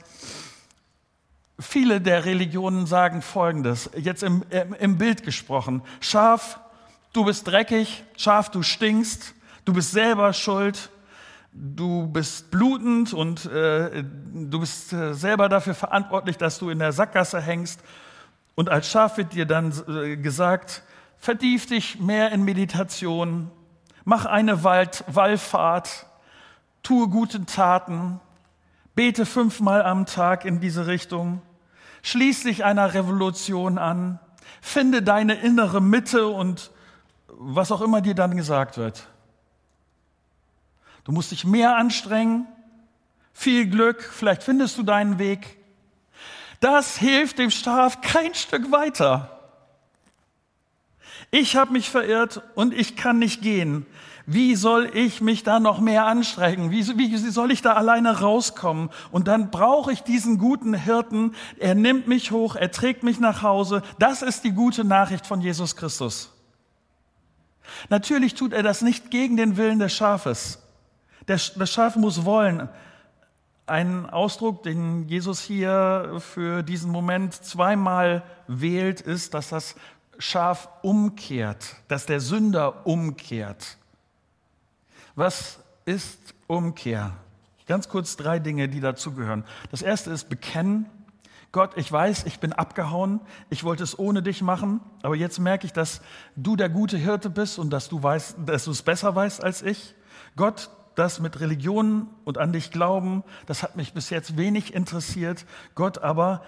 Viele 1.60 1.99
der 1.99 2.25
Religionen 2.25 2.88
sagen 2.88 3.21
Folgendes, 3.21 3.89
jetzt 3.95 4.23
im, 4.23 4.43
im 4.79 4.97
Bild 4.97 5.23
gesprochen. 5.23 5.82
Schaf, 5.99 6.60
du 7.12 7.25
bist 7.25 7.45
dreckig, 7.47 8.03
Schaf, 8.15 8.49
du 8.49 8.63
stinkst, 8.63 9.36
du 9.65 9.73
bist 9.73 9.91
selber 9.91 10.32
schuld, 10.32 10.89
du 11.51 12.08
bist 12.08 12.51
blutend 12.51 13.13
und 13.13 13.45
äh, 13.45 14.03
du 14.34 14.60
bist 14.62 14.93
äh, 14.93 15.13
selber 15.13 15.49
dafür 15.49 15.75
verantwortlich, 15.75 16.38
dass 16.38 16.58
du 16.58 16.69
in 16.69 16.79
der 16.79 16.93
Sackgasse 16.93 17.41
hängst. 17.41 17.82
Und 18.56 18.69
als 18.69 18.89
Schaf 18.89 19.17
wird 19.17 19.34
dir 19.34 19.45
dann 19.45 19.73
äh, 19.88 20.15
gesagt, 20.15 20.84
vertief 21.23 21.67
dich 21.67 22.01
mehr 22.01 22.33
in 22.33 22.43
Meditation, 22.43 23.49
mach 24.03 24.25
eine 24.25 24.65
Wald, 24.65 25.05
Wallfahrt, 25.07 26.05
tue 26.83 27.07
gute 27.07 27.45
Taten, 27.45 28.19
bete 28.93 29.25
fünfmal 29.25 29.83
am 29.83 30.05
Tag 30.05 30.43
in 30.43 30.59
diese 30.59 30.86
Richtung, 30.86 31.41
schließ 32.01 32.43
dich 32.43 32.65
einer 32.65 32.93
Revolution 32.93 33.77
an, 33.77 34.19
finde 34.59 35.01
deine 35.01 35.36
innere 35.36 35.81
Mitte 35.81 36.27
und 36.27 36.71
was 37.27 37.71
auch 37.71 37.79
immer 37.79 38.01
dir 38.01 38.15
dann 38.15 38.36
gesagt 38.36 38.77
wird. 38.77 39.07
Du 41.05 41.13
musst 41.13 41.31
dich 41.31 41.45
mehr 41.45 41.77
anstrengen, 41.77 42.49
viel 43.31 43.69
Glück, 43.69 44.03
vielleicht 44.03 44.43
findest 44.43 44.77
du 44.77 44.83
deinen 44.83 45.19
Weg. 45.19 45.57
Das 46.59 46.97
hilft 46.97 47.39
dem 47.39 47.49
Schaf 47.49 48.01
kein 48.01 48.36
Stück 48.36 48.73
weiter. 48.73 49.33
Ich 51.36 51.56
habe 51.56 51.72
mich 51.72 51.89
verirrt 51.89 52.43
und 52.54 52.76
ich 52.76 52.96
kann 52.96 53.17
nicht 53.17 53.41
gehen. 53.41 53.88
Wie 54.28 54.56
soll 54.56 54.91
ich 54.93 55.19
mich 55.19 55.41
da 55.41 55.60
noch 55.60 55.80
mehr 55.80 56.06
anstrengen? 56.06 56.69
Wie, 56.69 56.86
wie 56.96 57.17
soll 57.17 57.52
ich 57.52 57.63
da 57.63 57.74
alleine 57.74 58.19
rauskommen? 58.19 58.91
Und 59.12 59.28
dann 59.28 59.50
brauche 59.50 59.91
ich 59.91 60.04
diesen 60.04 60.38
guten 60.38 60.76
Hirten. 60.76 61.34
Er 61.58 61.74
nimmt 61.74 62.08
mich 62.08 62.30
hoch, 62.30 62.56
er 62.56 62.69
trägt 62.69 63.02
mich 63.02 63.19
nach 63.19 63.41
Hause. 63.41 63.82
Das 63.98 64.22
ist 64.22 64.43
die 64.43 64.52
gute 64.52 64.84
Nachricht 64.84 65.26
von 65.26 65.41
Jesus 65.41 65.76
Christus. 65.76 66.32
Natürlich 67.89 68.36
tut 68.36 68.54
er 68.54 68.62
das 68.62 68.84
nicht 68.84 69.10
gegen 69.10 69.36
den 69.36 69.58
Willen 69.58 69.80
des 69.80 69.91
Schafes. 69.91 70.62
das 71.26 71.52
Schaf 71.65 71.96
muss 71.96 72.26
wollen. 72.26 72.69
Ein 73.65 74.08
Ausdruck, 74.08 74.62
den 74.62 75.08
Jesus 75.08 75.41
hier 75.41 76.22
für 76.32 76.62
diesen 76.62 76.91
Moment 76.91 77.34
zweimal 77.34 78.22
wählt, 78.48 79.02
ist, 79.02 79.34
dass 79.34 79.50
das 79.50 79.74
Schaf 80.25 80.69
umkehrt, 80.83 81.75
dass 81.89 82.05
der 82.05 82.21
Sünder 82.21 82.88
umkehrt. 82.88 83.77
Was 85.15 85.59
ist 85.83 86.33
Umkehr? 86.47 87.12
Ganz 87.67 87.89
kurz 87.89 88.15
drei 88.15 88.39
Dinge, 88.39 88.69
die 88.69 88.79
dazugehören. 88.79 89.43
Das 89.69 89.81
erste 89.81 90.12
ist 90.12 90.29
bekennen. 90.29 90.89
Gott, 91.51 91.71
ich 91.75 91.91
weiß, 91.91 92.23
ich 92.23 92.39
bin 92.39 92.53
abgehauen. 92.53 93.19
Ich 93.49 93.65
wollte 93.65 93.83
es 93.83 93.99
ohne 93.99 94.23
dich 94.23 94.41
machen, 94.41 94.79
aber 95.01 95.17
jetzt 95.17 95.39
merke 95.39 95.65
ich, 95.65 95.73
dass 95.73 95.99
du 96.38 96.55
der 96.55 96.69
gute 96.69 96.95
Hirte 96.95 97.29
bist 97.29 97.59
und 97.59 97.69
dass 97.69 97.89
du 97.89 98.01
weißt, 98.01 98.38
dass 98.45 98.63
du 98.63 98.71
es 98.71 98.81
besser 98.81 99.13
weißt 99.13 99.43
als 99.43 99.62
ich. 99.62 99.93
Gott, 100.38 100.69
das 100.95 101.19
mit 101.19 101.41
Religion 101.41 102.07
und 102.23 102.38
an 102.38 102.53
dich 102.53 102.71
glauben, 102.71 103.25
das 103.45 103.62
hat 103.62 103.75
mich 103.75 103.93
bis 103.93 104.09
jetzt 104.09 104.38
wenig 104.38 104.73
interessiert. 104.73 105.45
Gott 105.75 105.97
aber, 105.97 106.43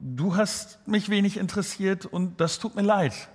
du 0.00 0.36
hast 0.36 0.86
mich 0.86 1.08
wenig 1.08 1.36
interessiert 1.36 2.06
und 2.06 2.40
das 2.40 2.58
tut 2.58 2.74
mir 2.74 2.82
leid. 2.82 3.28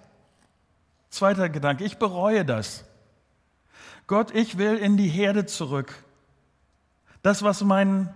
Zweiter 1.10 1.50
Gedanke, 1.50 1.84
ich 1.84 1.97
bereue 1.97 2.45
das. 2.45 2.86
Gott, 4.08 4.34
ich 4.34 4.58
will 4.58 4.78
in 4.78 4.97
die 4.97 5.08
Herde 5.08 5.45
zurück. 5.45 5.93
Das, 7.21 7.43
was, 7.43 7.62
mein, 7.63 8.13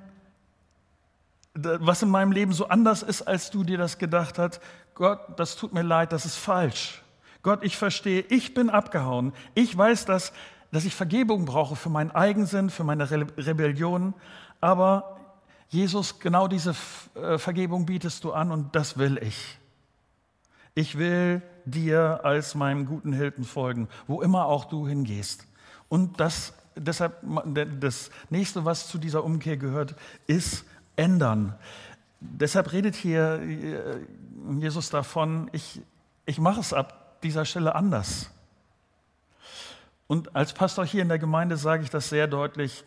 was 1.53 2.01
in 2.01 2.09
meinem 2.09 2.31
Leben 2.31 2.53
so 2.53 2.67
anders 2.67 3.03
ist, 3.03 3.21
als 3.23 3.51
du 3.51 3.63
dir 3.63 3.77
das 3.77 3.97
gedacht 3.97 4.39
hast, 4.39 4.59
Gott, 4.95 5.19
das 5.37 5.55
tut 5.55 5.73
mir 5.73 5.83
leid, 5.83 6.11
das 6.11 6.25
ist 6.25 6.37
falsch. 6.37 7.03
Gott, 7.43 7.63
ich 7.63 7.77
verstehe, 7.77 8.21
ich 8.29 8.53
bin 8.53 8.69
abgehauen. 8.69 9.33
Ich 9.53 9.77
weiß, 9.77 10.05
dass, 10.05 10.33
dass 10.71 10.85
ich 10.85 10.95
Vergebung 10.95 11.45
brauche 11.45 11.75
für 11.75 11.89
meinen 11.89 12.11
Eigensinn, 12.11 12.69
für 12.69 12.83
meine 12.83 13.09
Rebellion. 13.11 14.13
Aber 14.61 15.14
Jesus, 15.69 16.19
genau 16.19 16.47
diese 16.47 16.75
äh, 17.15 17.37
Vergebung 17.37 17.85
bietest 17.85 18.23
du 18.23 18.31
an 18.33 18.51
und 18.51 18.75
das 18.75 18.97
will 18.97 19.17
ich. 19.21 19.57
Ich 20.73 20.97
will 20.97 21.41
dir 21.65 22.21
als 22.23 22.53
meinem 22.53 22.85
guten 22.85 23.13
Hilden 23.13 23.43
folgen, 23.43 23.87
wo 24.07 24.21
immer 24.21 24.45
auch 24.45 24.65
du 24.65 24.87
hingehst. 24.87 25.47
Und 25.89 26.19
das, 26.19 26.53
deshalb, 26.75 27.17
das 27.79 28.11
nächste, 28.29 28.65
was 28.65 28.87
zu 28.87 28.97
dieser 28.97 29.23
Umkehr 29.23 29.57
gehört, 29.57 29.95
ist 30.27 30.65
ändern. 30.95 31.55
Deshalb 32.19 32.71
redet 32.71 32.95
hier 32.95 33.41
äh, 33.41 33.99
Jesus 34.59 34.89
davon, 34.89 35.49
ich, 35.51 35.81
ich 36.25 36.39
mache 36.39 36.59
es 36.59 36.73
ab 36.73 37.21
dieser 37.21 37.45
Stelle 37.45 37.75
anders. 37.75 38.29
Und 40.07 40.35
als 40.35 40.53
Pastor 40.53 40.85
hier 40.85 41.01
in 41.01 41.09
der 41.09 41.19
Gemeinde 41.19 41.57
sage 41.57 41.83
ich 41.83 41.89
das 41.89 42.09
sehr 42.09 42.27
deutlich. 42.27 42.83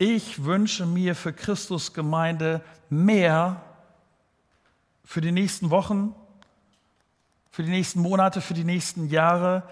Ich 0.00 0.44
wünsche 0.44 0.86
mir 0.86 1.16
für 1.16 1.32
Christus 1.32 1.92
Gemeinde 1.92 2.62
mehr 2.88 3.60
für 5.04 5.20
die 5.20 5.32
nächsten 5.32 5.70
Wochen, 5.70 6.14
für 7.50 7.64
die 7.64 7.70
nächsten 7.70 8.00
Monate, 8.00 8.40
für 8.40 8.54
die 8.54 8.62
nächsten 8.62 9.08
Jahre, 9.08 9.64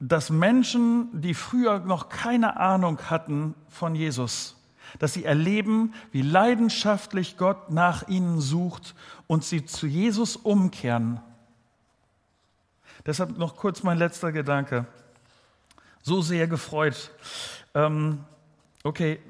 dass 0.00 0.30
Menschen, 0.30 1.08
die 1.12 1.32
früher 1.32 1.78
noch 1.78 2.08
keine 2.08 2.58
Ahnung 2.58 2.98
hatten 3.08 3.54
von 3.68 3.94
Jesus, 3.94 4.56
dass 4.98 5.12
sie 5.12 5.24
erleben, 5.24 5.94
wie 6.10 6.22
leidenschaftlich 6.22 7.36
Gott 7.36 7.70
nach 7.70 8.08
ihnen 8.08 8.40
sucht 8.40 8.96
und 9.28 9.44
sie 9.44 9.64
zu 9.64 9.86
Jesus 9.86 10.34
umkehren. 10.34 11.20
Deshalb 13.06 13.38
noch 13.38 13.54
kurz 13.54 13.84
mein 13.84 13.98
letzter 13.98 14.32
Gedanke. 14.32 14.86
So 16.02 16.20
sehr 16.20 16.48
gefreut. 16.48 17.12
Ähm, 17.74 18.24
okay, 18.86 19.20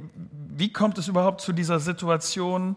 wie 0.56 0.72
kommt 0.72 0.98
es 0.98 1.08
überhaupt 1.08 1.40
zu 1.40 1.52
dieser 1.52 1.80
Situation, 1.80 2.76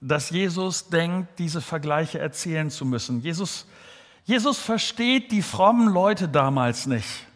dass 0.00 0.30
Jesus 0.30 0.88
denkt, 0.88 1.38
diese 1.38 1.60
Vergleiche 1.60 2.18
erzählen 2.18 2.70
zu 2.70 2.84
müssen? 2.84 3.20
Jesus, 3.20 3.66
Jesus 4.24 4.58
versteht 4.58 5.30
die 5.30 5.42
frommen 5.42 5.88
Leute 5.88 6.28
damals 6.28 6.86
nicht. 6.86 7.26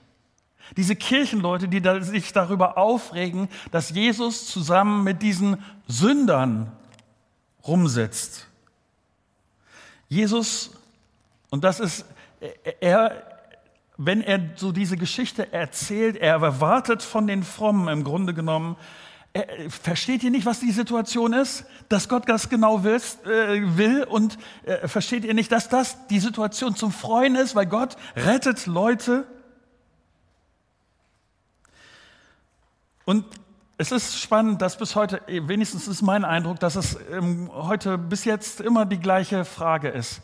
Diese 0.77 0.97
Kirchenleute, 0.97 1.69
die 1.69 1.81
sich 2.03 2.33
darüber 2.33 2.77
aufregen, 2.77 3.49
dass 3.71 3.91
Jesus 3.91 4.49
zusammen 4.49 5.05
mit 5.05 5.23
diesen 5.23 5.63
Sündern 5.87 6.73
rumsitzt. 7.65 8.49
Jesus, 10.09 10.73
und 11.51 11.63
das 11.63 11.79
ist, 11.79 12.05
er, 12.81 13.26
wenn 13.99 14.21
er 14.21 14.41
so 14.57 14.73
diese 14.73 14.97
Geschichte 14.97 15.53
erzählt, 15.53 16.17
er 16.17 16.35
erwartet 16.35 17.03
von 17.03 17.27
den 17.27 17.43
Frommen 17.43 17.89
im 17.89 18.05
Grunde 18.05 18.35
genommen, 18.35 18.77
er, 19.33 19.71
versteht 19.71 20.23
ihr 20.23 20.31
nicht, 20.31 20.47
was 20.47 20.61
die 20.61 20.73
Situation 20.73 21.33
ist? 21.33 21.65
Dass 21.89 22.09
Gott 22.09 22.29
das 22.29 22.49
genau 22.49 22.85
will, 22.85 23.01
äh, 23.25 23.77
will 23.77 24.05
und 24.05 24.39
äh, 24.65 24.89
versteht 24.89 25.25
ihr 25.25 25.35
nicht, 25.35 25.53
dass 25.53 25.69
das 25.69 26.07
die 26.09 26.21
Situation 26.21 26.75
zum 26.75 26.91
Freuen 26.91 27.37
ist, 27.37 27.55
weil 27.55 27.67
Gott 27.67 27.97
rettet 28.17 28.67
Leute? 28.67 29.27
Und 33.05 33.25
es 33.79 33.93
ist 33.93 34.19
spannend, 34.19 34.63
dass 34.63 34.79
bis 34.79 34.97
heute, 34.97 35.21
wenigstens 35.27 35.87
ist 35.87 36.01
mein 36.01 36.25
Eindruck, 36.25 36.59
dass 36.61 36.77
es 36.77 36.99
ähm, 37.13 37.51
heute 37.53 37.99
bis 37.99 38.25
jetzt 38.25 38.61
immer 38.61 38.87
die 38.87 38.99
gleiche 38.99 39.45
Frage 39.45 39.89
ist. 39.89 40.23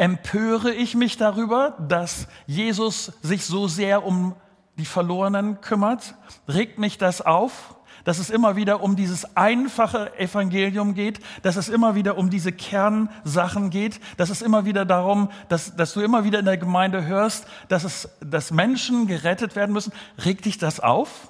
Empöre 0.00 0.72
ich 0.72 0.94
mich 0.94 1.18
darüber, 1.18 1.76
dass 1.86 2.26
Jesus 2.46 3.12
sich 3.20 3.44
so 3.44 3.68
sehr 3.68 4.02
um 4.02 4.34
die 4.78 4.86
Verlorenen 4.86 5.60
kümmert? 5.60 6.14
Regt 6.48 6.78
mich 6.78 6.96
das 6.96 7.20
auf? 7.20 7.76
Dass 8.04 8.18
es 8.18 8.30
immer 8.30 8.56
wieder 8.56 8.82
um 8.82 8.96
dieses 8.96 9.36
einfache 9.36 10.18
Evangelium 10.18 10.94
geht, 10.94 11.20
dass 11.42 11.56
es 11.56 11.68
immer 11.68 11.96
wieder 11.96 12.16
um 12.16 12.30
diese 12.30 12.50
Kernsachen 12.50 13.68
geht, 13.68 14.00
dass 14.16 14.30
es 14.30 14.40
immer 14.40 14.64
wieder 14.64 14.86
darum, 14.86 15.30
dass, 15.50 15.76
dass 15.76 15.92
du 15.92 16.00
immer 16.00 16.24
wieder 16.24 16.38
in 16.38 16.46
der 16.46 16.56
Gemeinde 16.56 17.04
hörst, 17.04 17.46
dass, 17.68 17.84
es, 17.84 18.08
dass 18.20 18.52
Menschen 18.52 19.06
gerettet 19.06 19.54
werden 19.54 19.72
müssen. 19.72 19.92
Regt 20.24 20.46
dich 20.46 20.56
das 20.56 20.80
auf? 20.80 21.29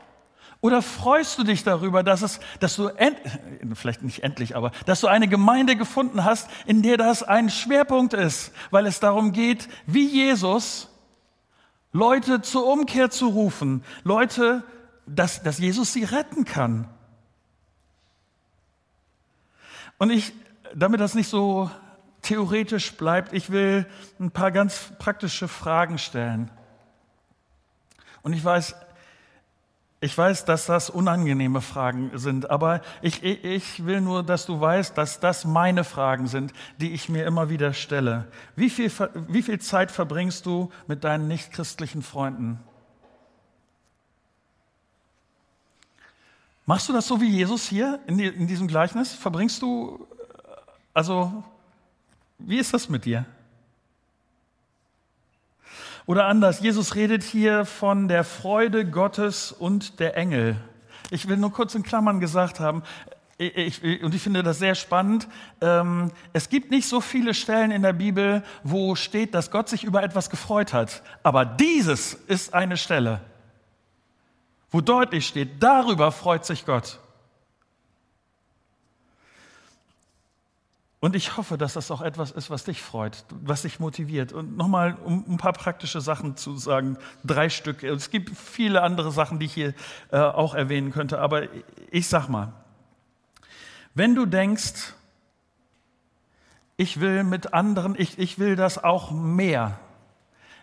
Oder 0.62 0.82
freust 0.82 1.38
du 1.38 1.44
dich 1.44 1.64
darüber, 1.64 2.02
dass 2.02 2.22
es, 2.22 2.40
dass 2.58 2.76
du 2.76 2.88
end, 2.88 3.16
vielleicht 3.74 4.02
nicht 4.02 4.22
endlich, 4.22 4.56
aber 4.56 4.72
dass 4.84 5.00
du 5.00 5.06
eine 5.06 5.26
Gemeinde 5.26 5.76
gefunden 5.76 6.24
hast, 6.24 6.50
in 6.66 6.82
der 6.82 6.96
das 6.96 7.22
ein 7.22 7.48
Schwerpunkt 7.48 8.12
ist, 8.12 8.52
weil 8.70 8.86
es 8.86 9.00
darum 9.00 9.32
geht, 9.32 9.68
wie 9.86 10.06
Jesus 10.06 10.88
Leute 11.92 12.42
zur 12.42 12.66
Umkehr 12.66 13.10
zu 13.10 13.28
rufen, 13.28 13.82
Leute, 14.04 14.62
dass, 15.06 15.42
dass 15.42 15.58
Jesus 15.58 15.92
sie 15.92 16.04
retten 16.04 16.44
kann. 16.44 16.88
Und 19.98 20.10
ich, 20.10 20.32
damit 20.74 21.00
das 21.00 21.14
nicht 21.14 21.28
so 21.28 21.70
theoretisch 22.22 22.96
bleibt, 22.96 23.32
ich 23.32 23.50
will 23.50 23.86
ein 24.18 24.30
paar 24.30 24.52
ganz 24.52 24.92
praktische 24.98 25.48
Fragen 25.48 25.98
stellen. 25.98 26.50
Und 28.22 28.34
ich 28.34 28.44
weiß, 28.44 28.76
ich 30.02 30.16
weiß, 30.16 30.46
dass 30.46 30.64
das 30.64 30.88
unangenehme 30.88 31.60
Fragen 31.60 32.10
sind, 32.14 32.50
aber 32.50 32.80
ich, 33.02 33.22
ich, 33.22 33.84
will 33.84 34.00
nur, 34.00 34.22
dass 34.22 34.46
du 34.46 34.58
weißt, 34.58 34.96
dass 34.96 35.20
das 35.20 35.44
meine 35.44 35.84
Fragen 35.84 36.26
sind, 36.26 36.54
die 36.78 36.92
ich 36.92 37.10
mir 37.10 37.26
immer 37.26 37.50
wieder 37.50 37.74
stelle. 37.74 38.26
Wie 38.56 38.70
viel, 38.70 38.90
wie 39.28 39.42
viel 39.42 39.58
Zeit 39.58 39.90
verbringst 39.90 40.46
du 40.46 40.70
mit 40.86 41.04
deinen 41.04 41.28
nichtchristlichen 41.28 42.02
Freunden? 42.02 42.58
Machst 46.64 46.88
du 46.88 46.94
das 46.94 47.06
so 47.06 47.20
wie 47.20 47.28
Jesus 47.28 47.68
hier 47.68 48.00
in, 48.06 48.16
die, 48.16 48.26
in 48.26 48.46
diesem 48.46 48.68
Gleichnis? 48.68 49.12
Verbringst 49.12 49.60
du, 49.60 50.06
also, 50.94 51.44
wie 52.38 52.58
ist 52.58 52.72
das 52.72 52.88
mit 52.88 53.04
dir? 53.04 53.26
Oder 56.10 56.26
anders, 56.26 56.58
Jesus 56.58 56.96
redet 56.96 57.22
hier 57.22 57.64
von 57.64 58.08
der 58.08 58.24
Freude 58.24 58.84
Gottes 58.84 59.52
und 59.52 60.00
der 60.00 60.16
Engel. 60.16 60.56
Ich 61.12 61.28
will 61.28 61.36
nur 61.36 61.52
kurz 61.52 61.76
in 61.76 61.84
Klammern 61.84 62.18
gesagt 62.18 62.58
haben, 62.58 62.82
ich, 63.38 64.02
und 64.02 64.12
ich 64.12 64.20
finde 64.20 64.42
das 64.42 64.58
sehr 64.58 64.74
spannend. 64.74 65.28
Ähm, 65.60 66.10
es 66.32 66.48
gibt 66.48 66.72
nicht 66.72 66.88
so 66.88 67.00
viele 67.00 67.32
Stellen 67.32 67.70
in 67.70 67.82
der 67.82 67.92
Bibel, 67.92 68.42
wo 68.64 68.96
steht, 68.96 69.34
dass 69.36 69.52
Gott 69.52 69.68
sich 69.68 69.84
über 69.84 70.02
etwas 70.02 70.30
gefreut 70.30 70.72
hat. 70.72 71.04
Aber 71.22 71.44
dieses 71.44 72.14
ist 72.14 72.54
eine 72.54 72.76
Stelle, 72.76 73.20
wo 74.72 74.80
deutlich 74.80 75.28
steht, 75.28 75.62
darüber 75.62 76.10
freut 76.10 76.44
sich 76.44 76.66
Gott. 76.66 76.98
Und 81.00 81.16
ich 81.16 81.38
hoffe, 81.38 81.56
dass 81.56 81.72
das 81.72 81.90
auch 81.90 82.02
etwas 82.02 82.30
ist, 82.30 82.50
was 82.50 82.64
dich 82.64 82.82
freut, 82.82 83.24
was 83.30 83.62
dich 83.62 83.80
motiviert. 83.80 84.34
Und 84.34 84.58
nochmal, 84.58 84.98
um 85.02 85.24
ein 85.26 85.38
paar 85.38 85.54
praktische 85.54 86.02
Sachen 86.02 86.36
zu 86.36 86.56
sagen, 86.56 86.98
drei 87.24 87.48
Stück. 87.48 87.82
Es 87.82 88.10
gibt 88.10 88.36
viele 88.36 88.82
andere 88.82 89.10
Sachen, 89.10 89.38
die 89.38 89.46
ich 89.46 89.54
hier 89.54 89.72
äh, 90.12 90.18
auch 90.18 90.54
erwähnen 90.54 90.92
könnte, 90.92 91.18
aber 91.18 91.44
ich 91.90 92.06
sag 92.06 92.28
mal, 92.28 92.52
wenn 93.94 94.14
du 94.14 94.26
denkst, 94.26 94.94
ich 96.76 97.00
will 97.00 97.24
mit 97.24 97.54
anderen, 97.54 97.94
ich, 97.98 98.18
ich 98.18 98.38
will 98.38 98.54
das 98.54 98.82
auch 98.82 99.10
mehr. 99.10 99.78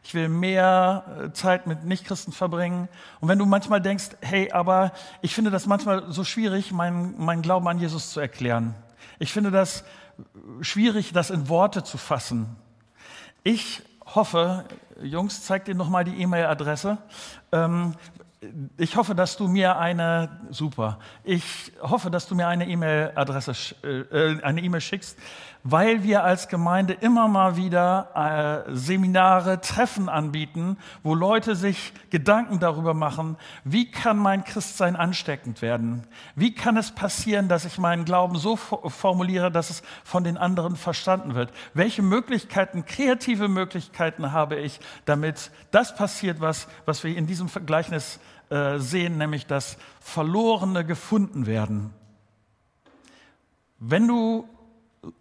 Ich 0.03 0.13
will 0.13 0.29
mehr 0.29 1.03
äh, 1.25 1.31
Zeit 1.33 1.65
mit 1.65 1.83
Nichtchristen 1.83 2.31
verbringen. 2.31 2.89
Und 3.19 3.27
wenn 3.27 3.39
du 3.39 3.45
manchmal 3.45 3.81
denkst, 3.81 4.11
hey, 4.21 4.51
aber 4.51 4.93
ich 5.21 5.33
finde 5.33 5.49
das 5.49 5.65
manchmal 5.65 6.11
so 6.11 6.23
schwierig, 6.23 6.71
meinen 6.71 7.15
mein 7.17 7.41
Glauben 7.41 7.67
an 7.67 7.79
Jesus 7.79 8.11
zu 8.11 8.19
erklären. 8.19 8.75
Ich 9.19 9.33
finde 9.33 9.51
das 9.51 9.83
schwierig, 10.61 11.13
das 11.13 11.29
in 11.29 11.49
Worte 11.49 11.83
zu 11.83 11.97
fassen. 11.97 12.55
Ich 13.43 13.81
hoffe, 14.05 14.65
Jungs, 15.01 15.43
zeig 15.43 15.65
dir 15.65 15.75
noch 15.75 15.89
mal 15.89 16.03
die 16.03 16.21
E-Mail-Adresse. 16.21 16.97
Ähm, 17.51 17.95
ich 18.77 18.95
hoffe, 18.95 19.15
dass 19.15 19.35
du 19.37 19.47
mir 19.47 19.77
eine, 19.77 20.29
super, 20.51 20.99
ich 21.23 21.71
hoffe, 21.81 22.11
dass 22.11 22.27
du 22.27 22.35
mir 22.35 22.47
eine 22.47 22.67
E-Mail-Adresse, 22.67 23.75
äh, 23.83 24.41
eine 24.41 24.61
E-Mail 24.61 24.81
schickst, 24.81 25.17
weil 25.69 26.03
wir 26.03 26.23
als 26.23 26.47
Gemeinde 26.47 26.93
immer 26.93 27.27
mal 27.27 27.57
wieder 27.57 28.65
äh, 28.67 28.73
Seminare, 28.73 29.59
Treffen 29.59 30.07
anbieten, 30.07 30.77
wo 31.03 31.13
Leute 31.13 31.57
sich 31.57 31.91
Gedanken 32.09 32.61
darüber 32.61 32.93
machen, 32.93 33.35
wie 33.65 33.91
kann 33.91 34.15
mein 34.17 34.45
Christsein 34.45 34.95
ansteckend 34.95 35.61
werden? 35.61 36.07
Wie 36.35 36.55
kann 36.55 36.77
es 36.77 36.91
passieren, 36.91 37.49
dass 37.49 37.65
ich 37.65 37.79
meinen 37.79 38.05
Glauben 38.05 38.37
so 38.37 38.55
formuliere, 38.55 39.51
dass 39.51 39.69
es 39.69 39.83
von 40.05 40.23
den 40.23 40.37
anderen 40.37 40.77
verstanden 40.77 41.35
wird? 41.35 41.51
Welche 41.73 42.01
Möglichkeiten, 42.01 42.85
kreative 42.85 43.49
Möglichkeiten 43.49 44.31
habe 44.31 44.55
ich, 44.55 44.79
damit 45.03 45.51
das 45.71 45.97
passiert, 45.97 46.39
was, 46.39 46.69
was 46.85 47.03
wir 47.03 47.17
in 47.17 47.27
diesem 47.27 47.49
Vergleichnis 47.49 48.21
äh, 48.49 48.77
sehen, 48.77 49.17
nämlich 49.17 49.47
dass 49.47 49.77
Verlorene 49.99 50.85
gefunden 50.85 51.45
werden. 51.45 51.93
Wenn 53.79 54.07
du 54.07 54.47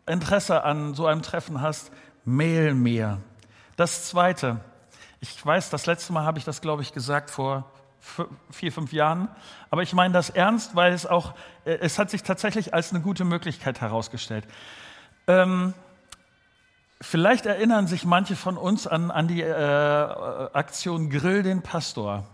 Interesse 0.07 0.65
an 0.65 0.95
so 0.95 1.07
einem 1.07 1.23
Treffen 1.23 1.61
hast, 1.61 1.91
mail 2.25 2.75
mir. 2.75 3.21
Das 3.77 4.09
Zweite, 4.09 4.61
ich 5.21 5.45
weiß, 5.45 5.71
das 5.71 5.87
letzte 5.87 6.13
Mal 6.13 6.25
habe 6.25 6.39
ich 6.39 6.45
das, 6.45 6.61
glaube 6.61 6.83
ich, 6.83 6.93
gesagt 6.93 7.31
vor 7.31 7.71
vier, 8.51 8.73
fünf 8.73 8.93
Jahren, 8.93 9.29
aber 9.71 9.83
ich 9.83 9.93
meine 9.93 10.15
das 10.15 10.31
ernst, 10.31 10.77
weil 10.77 10.93
es 10.93 11.07
auch, 11.07 11.35
äh, 11.65 11.79
es 11.81 11.99
hat 11.99 12.11
sich 12.11 12.23
tatsächlich 12.23 12.73
als 12.73 12.93
eine 12.93 13.01
gute 13.01 13.25
Möglichkeit 13.25 13.81
herausgestellt. 13.81 14.47
Ähm, 15.27 15.75
vielleicht 17.01 17.47
erinnern 17.47 17.87
sich 17.87 18.05
manche 18.05 18.37
von 18.37 18.57
uns 18.57 18.87
an, 18.87 19.11
an 19.11 19.29
die 19.29 19.43
äh, 19.43 19.53
Aktion 19.53 21.11
Grill 21.11 21.43
den 21.43 21.63
Pastor. 21.63 22.25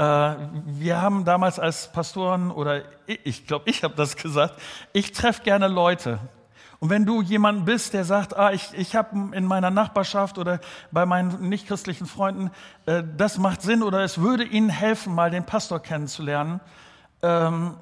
Äh, 0.00 0.36
wir 0.64 1.02
haben 1.02 1.26
damals 1.26 1.58
als 1.58 1.92
Pastoren, 1.92 2.50
oder 2.50 2.84
ich 3.06 3.46
glaube, 3.46 3.68
ich 3.68 3.84
habe 3.84 3.94
das 3.96 4.16
gesagt, 4.16 4.54
ich 4.94 5.12
treffe 5.12 5.42
gerne 5.42 5.68
Leute. 5.68 6.18
Und 6.78 6.88
wenn 6.88 7.04
du 7.04 7.20
jemand 7.20 7.66
bist, 7.66 7.92
der 7.92 8.06
sagt, 8.06 8.34
ah, 8.34 8.50
ich, 8.50 8.70
ich 8.72 8.96
habe 8.96 9.36
in 9.36 9.44
meiner 9.44 9.70
Nachbarschaft 9.70 10.38
oder 10.38 10.60
bei 10.90 11.04
meinen 11.04 11.50
nichtchristlichen 11.50 12.06
Freunden, 12.06 12.50
äh, 12.86 13.02
das 13.18 13.36
macht 13.36 13.60
Sinn 13.60 13.82
oder 13.82 14.00
es 14.00 14.16
würde 14.16 14.44
ihnen 14.44 14.70
helfen, 14.70 15.14
mal 15.14 15.30
den 15.30 15.44
Pastor 15.44 15.80
kennenzulernen, 15.80 16.60
ähm, 17.20 17.76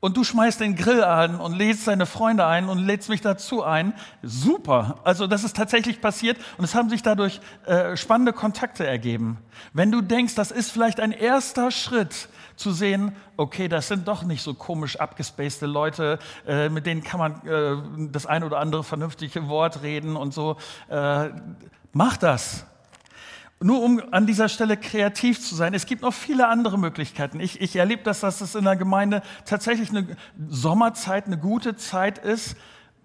und 0.00 0.16
du 0.16 0.24
schmeißt 0.24 0.60
den 0.60 0.74
Grill 0.76 1.04
an 1.04 1.36
und 1.36 1.56
lädst 1.56 1.86
deine 1.86 2.06
Freunde 2.06 2.46
ein 2.46 2.68
und 2.68 2.78
lädst 2.78 3.08
mich 3.10 3.20
dazu 3.20 3.62
ein. 3.62 3.92
Super. 4.22 4.96
Also 5.04 5.26
das 5.26 5.44
ist 5.44 5.56
tatsächlich 5.56 6.00
passiert 6.00 6.38
und 6.56 6.64
es 6.64 6.74
haben 6.74 6.88
sich 6.88 7.02
dadurch 7.02 7.40
äh, 7.66 7.96
spannende 7.96 8.32
Kontakte 8.32 8.86
ergeben. 8.86 9.38
Wenn 9.74 9.92
du 9.92 10.00
denkst, 10.00 10.34
das 10.34 10.50
ist 10.50 10.70
vielleicht 10.70 11.00
ein 11.00 11.12
erster 11.12 11.70
Schritt 11.70 12.28
zu 12.56 12.72
sehen, 12.72 13.14
okay, 13.36 13.68
das 13.68 13.88
sind 13.88 14.08
doch 14.08 14.22
nicht 14.22 14.42
so 14.42 14.54
komisch 14.54 14.96
abgespacede 14.96 15.66
Leute, 15.66 16.18
äh, 16.46 16.68
mit 16.68 16.86
denen 16.86 17.02
kann 17.02 17.20
man 17.20 17.46
äh, 17.46 18.10
das 18.10 18.26
ein 18.26 18.42
oder 18.42 18.58
andere 18.58 18.84
vernünftige 18.84 19.48
Wort 19.48 19.82
reden 19.82 20.16
und 20.16 20.32
so. 20.32 20.56
Äh, 20.88 21.30
mach 21.92 22.16
das. 22.16 22.66
Nur 23.62 23.82
um 23.82 24.02
an 24.10 24.26
dieser 24.26 24.48
Stelle 24.48 24.78
kreativ 24.78 25.38
zu 25.38 25.54
sein. 25.54 25.74
Es 25.74 25.84
gibt 25.84 26.00
noch 26.00 26.14
viele 26.14 26.48
andere 26.48 26.78
Möglichkeiten. 26.78 27.40
Ich, 27.40 27.60
ich 27.60 27.76
erlebe 27.76 28.02
das, 28.02 28.20
dass 28.20 28.40
es 28.40 28.54
in 28.54 28.64
der 28.64 28.76
Gemeinde 28.76 29.20
tatsächlich 29.44 29.90
eine 29.90 30.16
Sommerzeit, 30.48 31.26
eine 31.26 31.36
gute 31.36 31.76
Zeit 31.76 32.16
ist, 32.16 32.56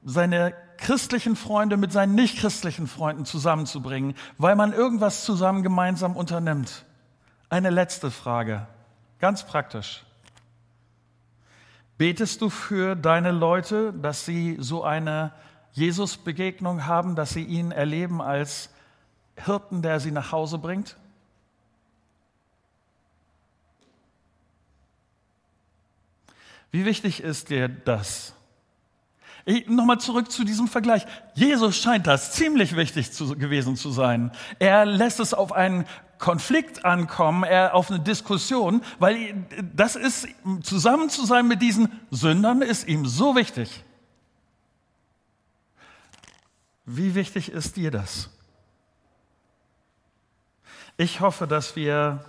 seine 0.05 0.53
christlichen 0.77 1.35
Freunde 1.35 1.75
mit 1.75 1.91
seinen 1.91 2.15
nichtchristlichen 2.15 2.87
Freunden 2.87 3.25
zusammenzubringen, 3.25 4.15
weil 4.37 4.55
man 4.55 4.71
irgendwas 4.71 5.25
zusammen 5.25 5.61
gemeinsam 5.61 6.15
unternimmt. 6.15 6.85
Eine 7.49 7.69
letzte 7.69 8.09
Frage, 8.09 8.65
ganz 9.19 9.45
praktisch. 9.45 10.05
Betest 11.97 12.41
du 12.41 12.49
für 12.49 12.95
deine 12.95 13.31
Leute, 13.31 13.93
dass 13.93 14.25
sie 14.25 14.57
so 14.59 14.83
eine 14.83 15.33
Jesus-Begegnung 15.73 16.85
haben, 16.85 17.15
dass 17.15 17.31
sie 17.31 17.43
ihn 17.43 17.71
erleben 17.71 18.21
als 18.21 18.69
Hirten, 19.37 19.81
der 19.81 19.99
sie 19.99 20.11
nach 20.11 20.31
Hause 20.31 20.57
bringt? 20.57 20.97
Wie 26.71 26.85
wichtig 26.85 27.21
ist 27.21 27.49
dir 27.49 27.69
das? 27.69 28.33
Nochmal 29.67 29.99
zurück 29.99 30.31
zu 30.31 30.43
diesem 30.43 30.67
Vergleich. 30.67 31.05
Jesus 31.35 31.77
scheint 31.77 32.07
das 32.07 32.31
ziemlich 32.31 32.75
wichtig 32.75 33.11
zu, 33.11 33.37
gewesen 33.37 33.75
zu 33.75 33.91
sein. 33.91 34.31
Er 34.59 34.85
lässt 34.85 35.19
es 35.19 35.33
auf 35.33 35.51
einen 35.51 35.85
Konflikt 36.17 36.83
ankommen, 36.83 37.43
er 37.43 37.75
auf 37.75 37.91
eine 37.91 37.99
Diskussion, 37.99 38.81
weil 38.99 39.45
das 39.75 39.95
ist, 39.95 40.27
zusammen 40.63 41.09
zu 41.09 41.25
sein 41.25 41.47
mit 41.47 41.61
diesen 41.61 41.89
Sündern 42.09 42.61
ist 42.61 42.87
ihm 42.87 43.05
so 43.05 43.35
wichtig. 43.35 43.83
Wie 46.85 47.15
wichtig 47.15 47.51
ist 47.51 47.75
dir 47.75 47.91
das? 47.91 48.29
Ich 50.97 51.19
hoffe, 51.19 51.45
dass 51.45 51.75
wir, 51.75 52.23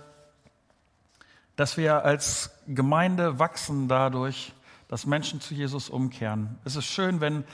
dass 1.55 1.77
wir 1.77 2.03
als 2.03 2.51
Gemeinde 2.67 3.39
wachsen 3.39 3.87
dadurch, 3.87 4.53
dass 4.89 5.05
Menschen 5.05 5.39
zu 5.39 5.53
Jesus 5.53 5.89
umkehren. 5.89 6.57
Es 6.65 6.75
ist 6.75 6.85
schön, 6.85 7.21
wenn 7.21 7.45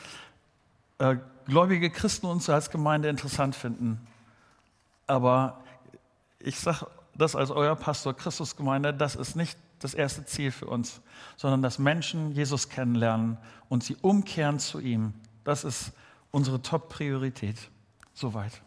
äh, 0.97 1.17
gläubige 1.45 1.91
Christen 1.91 2.26
uns 2.26 2.49
als 2.49 2.71
Gemeinde 2.71 3.10
interessant 3.10 3.56
finden. 3.56 4.08
Aber 5.06 5.62
ich 6.39 6.60
sage 6.60 6.88
das 7.15 7.36
als 7.36 7.52
euer 7.52 7.76
Pastor 7.76 8.15
Christusgemeinde, 8.15 8.91
das 8.91 9.15
ist 9.15 9.36
nicht 9.36 9.58
das 9.78 9.93
erste 9.93 10.26
Ziel 10.26 10.52
für 10.52 10.65
uns, 10.65 11.02
sondern 11.38 11.62
dass 11.62 11.78
Menschen 11.78 12.32
Jesus 12.32 12.69
kennenlernen 12.69 13.38
und 13.69 13.84
sie 13.84 13.97
umkehren 14.02 14.58
zu 14.58 14.80
ihm. 14.80 15.13
Das 15.43 15.63
ist 15.63 15.91
unsere 16.32 16.62
Top-Priorität. 16.62 17.69
Soweit. 18.15 18.63